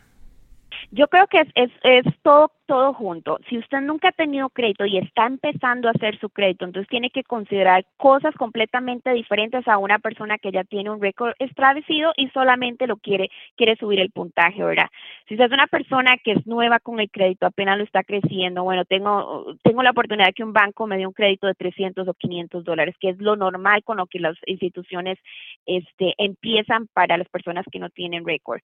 Yo 0.94 1.08
creo 1.08 1.26
que 1.26 1.38
es, 1.40 1.48
es, 1.56 1.70
es 1.82 2.04
todo 2.22 2.52
todo 2.66 2.94
junto. 2.94 3.38
Si 3.48 3.58
usted 3.58 3.80
nunca 3.80 4.08
ha 4.08 4.12
tenido 4.12 4.48
crédito 4.48 4.86
y 4.86 4.98
está 4.98 5.26
empezando 5.26 5.88
a 5.88 5.92
hacer 5.92 6.18
su 6.18 6.30
crédito, 6.30 6.64
entonces 6.64 6.88
tiene 6.88 7.10
que 7.10 7.24
considerar 7.24 7.84
cosas 7.96 8.34
completamente 8.36 9.12
diferentes 9.12 9.66
a 9.68 9.78
una 9.78 9.98
persona 9.98 10.38
que 10.38 10.50
ya 10.50 10.64
tiene 10.64 10.90
un 10.90 11.00
récord 11.00 11.34
establecido 11.38 12.12
y 12.16 12.28
solamente 12.30 12.86
lo 12.86 12.96
quiere 12.96 13.30
quiere 13.56 13.76
subir 13.76 14.00
el 14.00 14.10
puntaje, 14.10 14.62
¿verdad? 14.62 14.88
Si 15.28 15.34
usted 15.34 15.46
es 15.46 15.52
una 15.52 15.66
persona 15.66 16.16
que 16.16 16.32
es 16.32 16.46
nueva 16.46 16.80
con 16.80 17.00
el 17.00 17.10
crédito, 17.10 17.46
apenas 17.46 17.78
lo 17.78 17.84
está 17.84 18.02
creciendo, 18.02 18.62
bueno, 18.64 18.84
tengo 18.84 19.56
tengo 19.62 19.82
la 19.82 19.90
oportunidad 19.90 20.28
de 20.28 20.32
que 20.32 20.44
un 20.44 20.52
banco 20.52 20.86
me 20.86 20.96
dé 20.96 21.06
un 21.06 21.12
crédito 21.12 21.46
de 21.46 21.54
300 21.54 22.08
o 22.08 22.14
500 22.14 22.64
dólares, 22.64 22.94
que 22.98 23.10
es 23.10 23.18
lo 23.18 23.36
normal 23.36 23.82
con 23.84 23.98
lo 23.98 24.06
que 24.06 24.20
las 24.20 24.36
instituciones 24.46 25.18
este 25.66 26.14
empiezan 26.18 26.86
para 26.92 27.18
las 27.18 27.28
personas 27.28 27.66
que 27.70 27.78
no 27.78 27.90
tienen 27.90 28.24
récord. 28.24 28.60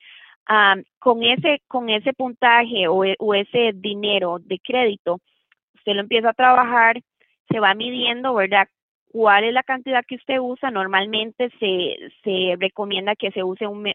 Con 0.98 1.22
ese 1.22 1.62
con 1.68 1.88
ese 1.88 2.12
puntaje 2.12 2.88
o, 2.88 3.04
o 3.18 3.34
ese 3.34 3.72
dinero 3.74 4.38
de 4.40 4.58
crédito, 4.58 5.20
usted 5.74 5.92
lo 5.92 6.00
empieza 6.00 6.30
a 6.30 6.34
trabajar, 6.34 7.00
se 7.48 7.60
va 7.60 7.74
midiendo, 7.74 8.34
¿verdad? 8.34 8.68
¿Cuál 9.12 9.44
es 9.44 9.52
la 9.52 9.62
cantidad 9.62 10.04
que 10.06 10.16
usted 10.16 10.38
usa? 10.38 10.70
Normalmente 10.70 11.50
se, 11.58 11.96
se 12.22 12.56
recomienda 12.58 13.16
que 13.16 13.32
se 13.32 13.42
use 13.42 13.66
un, 13.66 13.92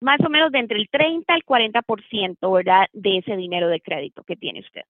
más 0.00 0.20
o 0.20 0.30
menos 0.30 0.50
de 0.50 0.58
entre 0.58 0.78
el 0.78 0.88
30 0.88 1.32
al 1.32 1.42
40%, 1.44 2.52
¿verdad? 2.52 2.86
De 2.92 3.18
ese 3.18 3.36
dinero 3.36 3.68
de 3.68 3.80
crédito 3.80 4.24
que 4.24 4.36
tiene 4.36 4.60
usted. 4.60 4.82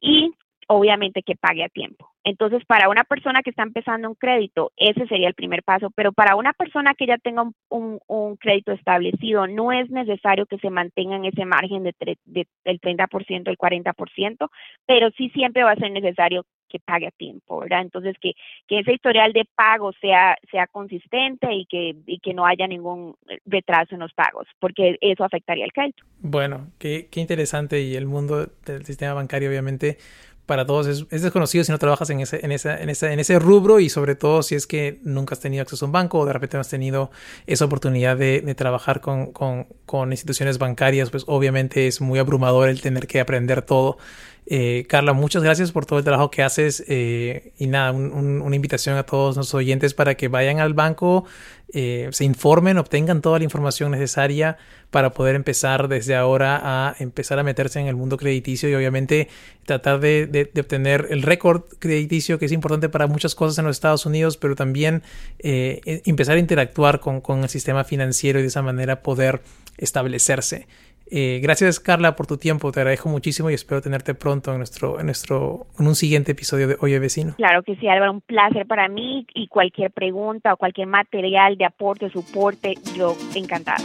y 0.00 0.32
obviamente 0.72 1.22
que 1.22 1.36
pague 1.36 1.64
a 1.64 1.68
tiempo. 1.68 2.10
Entonces, 2.24 2.64
para 2.66 2.88
una 2.88 3.04
persona 3.04 3.42
que 3.42 3.50
está 3.50 3.62
empezando 3.62 4.08
un 4.08 4.14
crédito, 4.14 4.70
ese 4.76 5.06
sería 5.06 5.28
el 5.28 5.34
primer 5.34 5.62
paso, 5.62 5.90
pero 5.90 6.12
para 6.12 6.36
una 6.36 6.52
persona 6.52 6.94
que 6.94 7.06
ya 7.06 7.18
tenga 7.18 7.42
un, 7.68 7.98
un, 8.06 8.36
crédito 8.36 8.72
establecido, 8.72 9.46
no 9.48 9.72
es 9.72 9.90
necesario 9.90 10.46
que 10.46 10.58
se 10.58 10.70
mantenga 10.70 11.16
en 11.16 11.24
ese 11.24 11.44
margen 11.44 11.82
de, 11.82 11.94
de, 12.24 12.46
del 12.64 12.80
30%, 12.80 13.48
el 13.48 13.58
40%, 13.58 14.48
pero 14.86 15.10
sí 15.16 15.30
siempre 15.30 15.64
va 15.64 15.72
a 15.72 15.76
ser 15.76 15.90
necesario 15.90 16.44
que 16.68 16.78
pague 16.78 17.06
a 17.06 17.10
tiempo, 17.10 17.60
¿verdad? 17.60 17.82
Entonces, 17.82 18.16
que, 18.20 18.32
que 18.66 18.78
ese 18.78 18.94
historial 18.94 19.32
de 19.34 19.44
pago 19.54 19.92
sea, 20.00 20.36
sea 20.50 20.66
consistente 20.66 21.52
y 21.52 21.66
que, 21.66 21.94
y 22.06 22.18
que 22.20 22.32
no 22.32 22.46
haya 22.46 22.66
ningún 22.66 23.14
retraso 23.44 23.94
en 23.94 24.00
los 24.00 24.14
pagos, 24.14 24.46
porque 24.58 24.96
eso 25.02 25.22
afectaría 25.22 25.66
el 25.66 25.72
crédito. 25.72 26.02
Bueno, 26.20 26.68
qué, 26.78 27.08
qué 27.10 27.20
interesante 27.20 27.82
y 27.82 27.94
el 27.94 28.06
mundo 28.06 28.46
del 28.64 28.86
sistema 28.86 29.12
bancario, 29.12 29.50
obviamente, 29.50 29.98
para 30.46 30.66
todos 30.66 30.86
es, 30.86 31.22
desconocido 31.22 31.62
si 31.64 31.70
no 31.70 31.78
trabajas 31.78 32.10
en 32.10 32.20
ese, 32.20 32.44
en, 32.44 32.52
esa, 32.52 32.80
en, 32.80 32.90
en 32.90 33.20
ese 33.20 33.38
rubro 33.38 33.80
y 33.80 33.88
sobre 33.88 34.16
todo 34.16 34.42
si 34.42 34.54
es 34.54 34.66
que 34.66 34.98
nunca 35.02 35.34
has 35.34 35.40
tenido 35.40 35.62
acceso 35.62 35.84
a 35.84 35.88
un 35.88 35.92
banco 35.92 36.18
o 36.18 36.26
de 36.26 36.32
repente 36.32 36.56
no 36.56 36.60
has 36.62 36.68
tenido 36.68 37.10
esa 37.46 37.64
oportunidad 37.64 38.16
de, 38.16 38.40
de 38.40 38.54
trabajar 38.54 39.00
con, 39.00 39.32
con, 39.32 39.68
con, 39.86 40.10
instituciones 40.10 40.58
bancarias, 40.58 41.10
pues 41.10 41.24
obviamente 41.26 41.86
es 41.86 42.00
muy 42.00 42.18
abrumador 42.18 42.68
el 42.68 42.80
tener 42.80 43.06
que 43.06 43.20
aprender 43.20 43.62
todo. 43.62 43.98
Eh, 44.46 44.86
Carla, 44.88 45.12
muchas 45.12 45.42
gracias 45.42 45.70
por 45.70 45.86
todo 45.86 46.00
el 46.00 46.04
trabajo 46.04 46.30
que 46.30 46.42
haces 46.42 46.82
eh, 46.88 47.52
y 47.58 47.68
nada, 47.68 47.92
una 47.92 48.56
invitación 48.56 48.96
a 48.96 49.04
todos 49.04 49.36
nuestros 49.36 49.54
oyentes 49.54 49.94
para 49.94 50.16
que 50.16 50.26
vayan 50.26 50.58
al 50.58 50.74
banco, 50.74 51.24
eh, 51.72 52.08
se 52.10 52.24
informen, 52.24 52.76
obtengan 52.76 53.22
toda 53.22 53.38
la 53.38 53.44
información 53.44 53.92
necesaria 53.92 54.58
para 54.90 55.12
poder 55.12 55.36
empezar 55.36 55.86
desde 55.86 56.16
ahora 56.16 56.60
a 56.62 56.96
empezar 56.98 57.38
a 57.38 57.44
meterse 57.44 57.80
en 57.80 57.86
el 57.86 57.94
mundo 57.94 58.16
crediticio 58.16 58.68
y 58.68 58.74
obviamente 58.74 59.28
tratar 59.64 60.00
de, 60.00 60.50
obtener 60.58 61.06
el 61.10 61.22
récord 61.22 61.62
crediticio 61.78 62.38
que 62.38 62.46
es 62.46 62.52
importante 62.52 62.88
para 62.88 63.06
muchas 63.06 63.36
cosas 63.36 63.58
en 63.58 63.64
los 63.64 63.76
Estados 63.76 64.04
Unidos, 64.06 64.36
pero 64.36 64.56
también 64.56 65.02
empezar 65.38 66.36
a 66.36 66.40
interactuar 66.40 67.00
con, 67.00 67.20
con 67.20 67.42
el 67.44 67.48
sistema 67.48 67.84
financiero 67.84 68.40
y 68.40 68.42
de 68.42 68.48
esa 68.48 68.60
manera 68.60 69.02
poder 69.02 69.40
establecerse. 69.78 70.66
Eh, 71.14 71.40
gracias 71.42 71.78
Carla 71.78 72.16
por 72.16 72.26
tu 72.26 72.38
tiempo, 72.38 72.72
te 72.72 72.80
agradezco 72.80 73.10
muchísimo 73.10 73.50
y 73.50 73.54
espero 73.54 73.82
tenerte 73.82 74.14
pronto 74.14 74.50
en 74.50 74.56
nuestro, 74.56 74.98
en 74.98 75.04
nuestro, 75.04 75.66
en 75.78 75.86
un 75.86 75.94
siguiente 75.94 76.32
episodio 76.32 76.66
de 76.66 76.78
Oye 76.80 76.98
Vecino. 76.98 77.34
Claro 77.36 77.62
que 77.62 77.76
sí, 77.76 77.86
Álvaro, 77.86 78.12
un 78.12 78.22
placer 78.22 78.66
para 78.66 78.88
mí 78.88 79.26
y 79.34 79.46
cualquier 79.48 79.90
pregunta 79.90 80.54
o 80.54 80.56
cualquier 80.56 80.86
material 80.86 81.58
de 81.58 81.66
aporte, 81.66 82.08
soporte, 82.08 82.76
yo 82.96 83.14
encantada. 83.34 83.84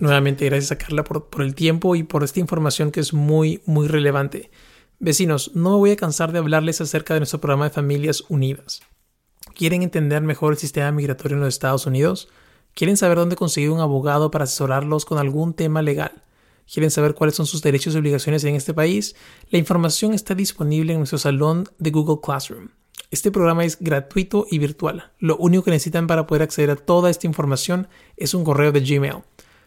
Nuevamente, 0.00 0.46
gracias 0.46 0.72
a 0.72 0.78
Carla 0.78 1.04
por, 1.04 1.28
por 1.28 1.42
el 1.42 1.54
tiempo 1.54 1.94
y 1.94 2.02
por 2.02 2.24
esta 2.24 2.40
información 2.40 2.90
que 2.90 3.00
es 3.00 3.12
muy, 3.12 3.60
muy 3.66 3.86
relevante. 3.86 4.50
Vecinos, 4.98 5.54
no 5.54 5.72
me 5.72 5.76
voy 5.76 5.90
a 5.90 5.96
cansar 5.96 6.32
de 6.32 6.38
hablarles 6.38 6.80
acerca 6.80 7.12
de 7.12 7.20
nuestro 7.20 7.38
programa 7.38 7.66
de 7.66 7.74
Familias 7.74 8.24
Unidas. 8.30 8.80
¿Quieren 9.54 9.82
entender 9.82 10.22
mejor 10.22 10.54
el 10.54 10.58
sistema 10.58 10.90
migratorio 10.90 11.36
en 11.36 11.42
los 11.42 11.52
Estados 11.52 11.84
Unidos? 11.84 12.30
¿Quieren 12.74 12.96
saber 12.96 13.18
dónde 13.18 13.36
conseguir 13.36 13.70
un 13.70 13.78
abogado 13.80 14.32
para 14.32 14.44
asesorarlos 14.44 15.04
con 15.04 15.18
algún 15.18 15.54
tema 15.54 15.80
legal? 15.80 16.24
¿Quieren 16.72 16.90
saber 16.90 17.14
cuáles 17.14 17.36
son 17.36 17.46
sus 17.46 17.62
derechos 17.62 17.94
y 17.94 17.98
obligaciones 17.98 18.42
en 18.44 18.56
este 18.56 18.74
país? 18.74 19.14
La 19.50 19.58
información 19.58 20.12
está 20.12 20.34
disponible 20.34 20.92
en 20.92 20.98
nuestro 20.98 21.18
salón 21.18 21.68
de 21.78 21.92
Google 21.92 22.18
Classroom. 22.20 22.70
Este 23.12 23.30
programa 23.30 23.64
es 23.64 23.78
gratuito 23.78 24.48
y 24.50 24.58
virtual. 24.58 25.12
Lo 25.20 25.36
único 25.36 25.62
que 25.62 25.70
necesitan 25.70 26.08
para 26.08 26.26
poder 26.26 26.42
acceder 26.42 26.70
a 26.70 26.76
toda 26.76 27.10
esta 27.10 27.28
información 27.28 27.86
es 28.16 28.34
un 28.34 28.42
correo 28.42 28.72
de 28.72 28.80
Gmail. 28.80 29.18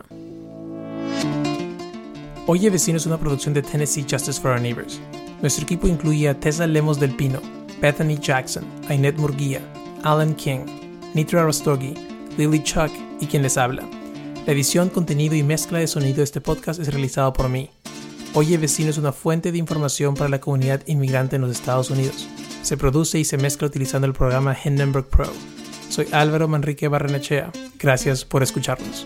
Oye 2.48 2.70
Vecino 2.70 2.98
es 2.98 3.06
una 3.06 3.20
producción 3.20 3.54
de 3.54 3.62
Tennessee 3.62 4.06
Justice 4.10 4.40
for 4.40 4.52
Our 4.52 4.62
Neighbors. 4.62 5.02
Nuestro 5.42 5.64
equipo 5.64 5.88
incluye 5.88 6.30
a 6.30 6.40
Tessa 6.40 6.66
Lemos 6.66 6.98
del 7.00 7.16
Pino, 7.16 7.42
Bethany 7.82 8.18
Jackson, 8.18 8.64
Ainet 8.88 9.18
Murguía, 9.18 9.62
Alan 10.04 10.34
King, 10.36 10.66
Nitra 11.14 11.44
Rostogi, 11.44 11.94
Lily 12.38 12.64
Chuck 12.64 12.92
y 13.20 13.28
quien 13.28 13.44
les 13.44 13.58
habla. 13.58 13.84
La 14.46 14.54
edición, 14.54 14.90
contenido 14.90 15.36
y 15.36 15.44
mezcla 15.44 15.80
de 15.80 15.88
sonido 15.88 16.18
de 16.18 16.24
este 16.24 16.42
podcast 16.42 16.80
es 16.80 16.88
realizado 16.88 17.34
por 17.34 17.50
mí, 17.50 17.70
Oye 18.36 18.58
Vecino 18.58 18.90
es 18.90 18.98
una 18.98 19.12
fuente 19.12 19.52
de 19.52 19.60
información 19.60 20.16
para 20.16 20.28
la 20.28 20.42
comunidad 20.42 20.82
inmigrante 20.88 21.36
en 21.36 21.44
los 21.44 21.52
Estados 21.52 21.92
Unidos. 21.92 22.28
Se 22.64 22.78
produce 22.78 23.20
y 23.20 23.26
se 23.26 23.38
mezcla 23.38 23.68
utilizando 23.68 24.08
el 24.08 24.14
programa 24.14 24.58
Hindenburg 24.64 25.06
Pro. 25.06 25.32
Soy 25.90 26.08
Álvaro 26.12 26.48
Manrique 26.48 26.88
Barrenechea. 26.88 27.52
Gracias 27.78 28.26
por 28.26 28.42
escucharnos. 28.42 29.06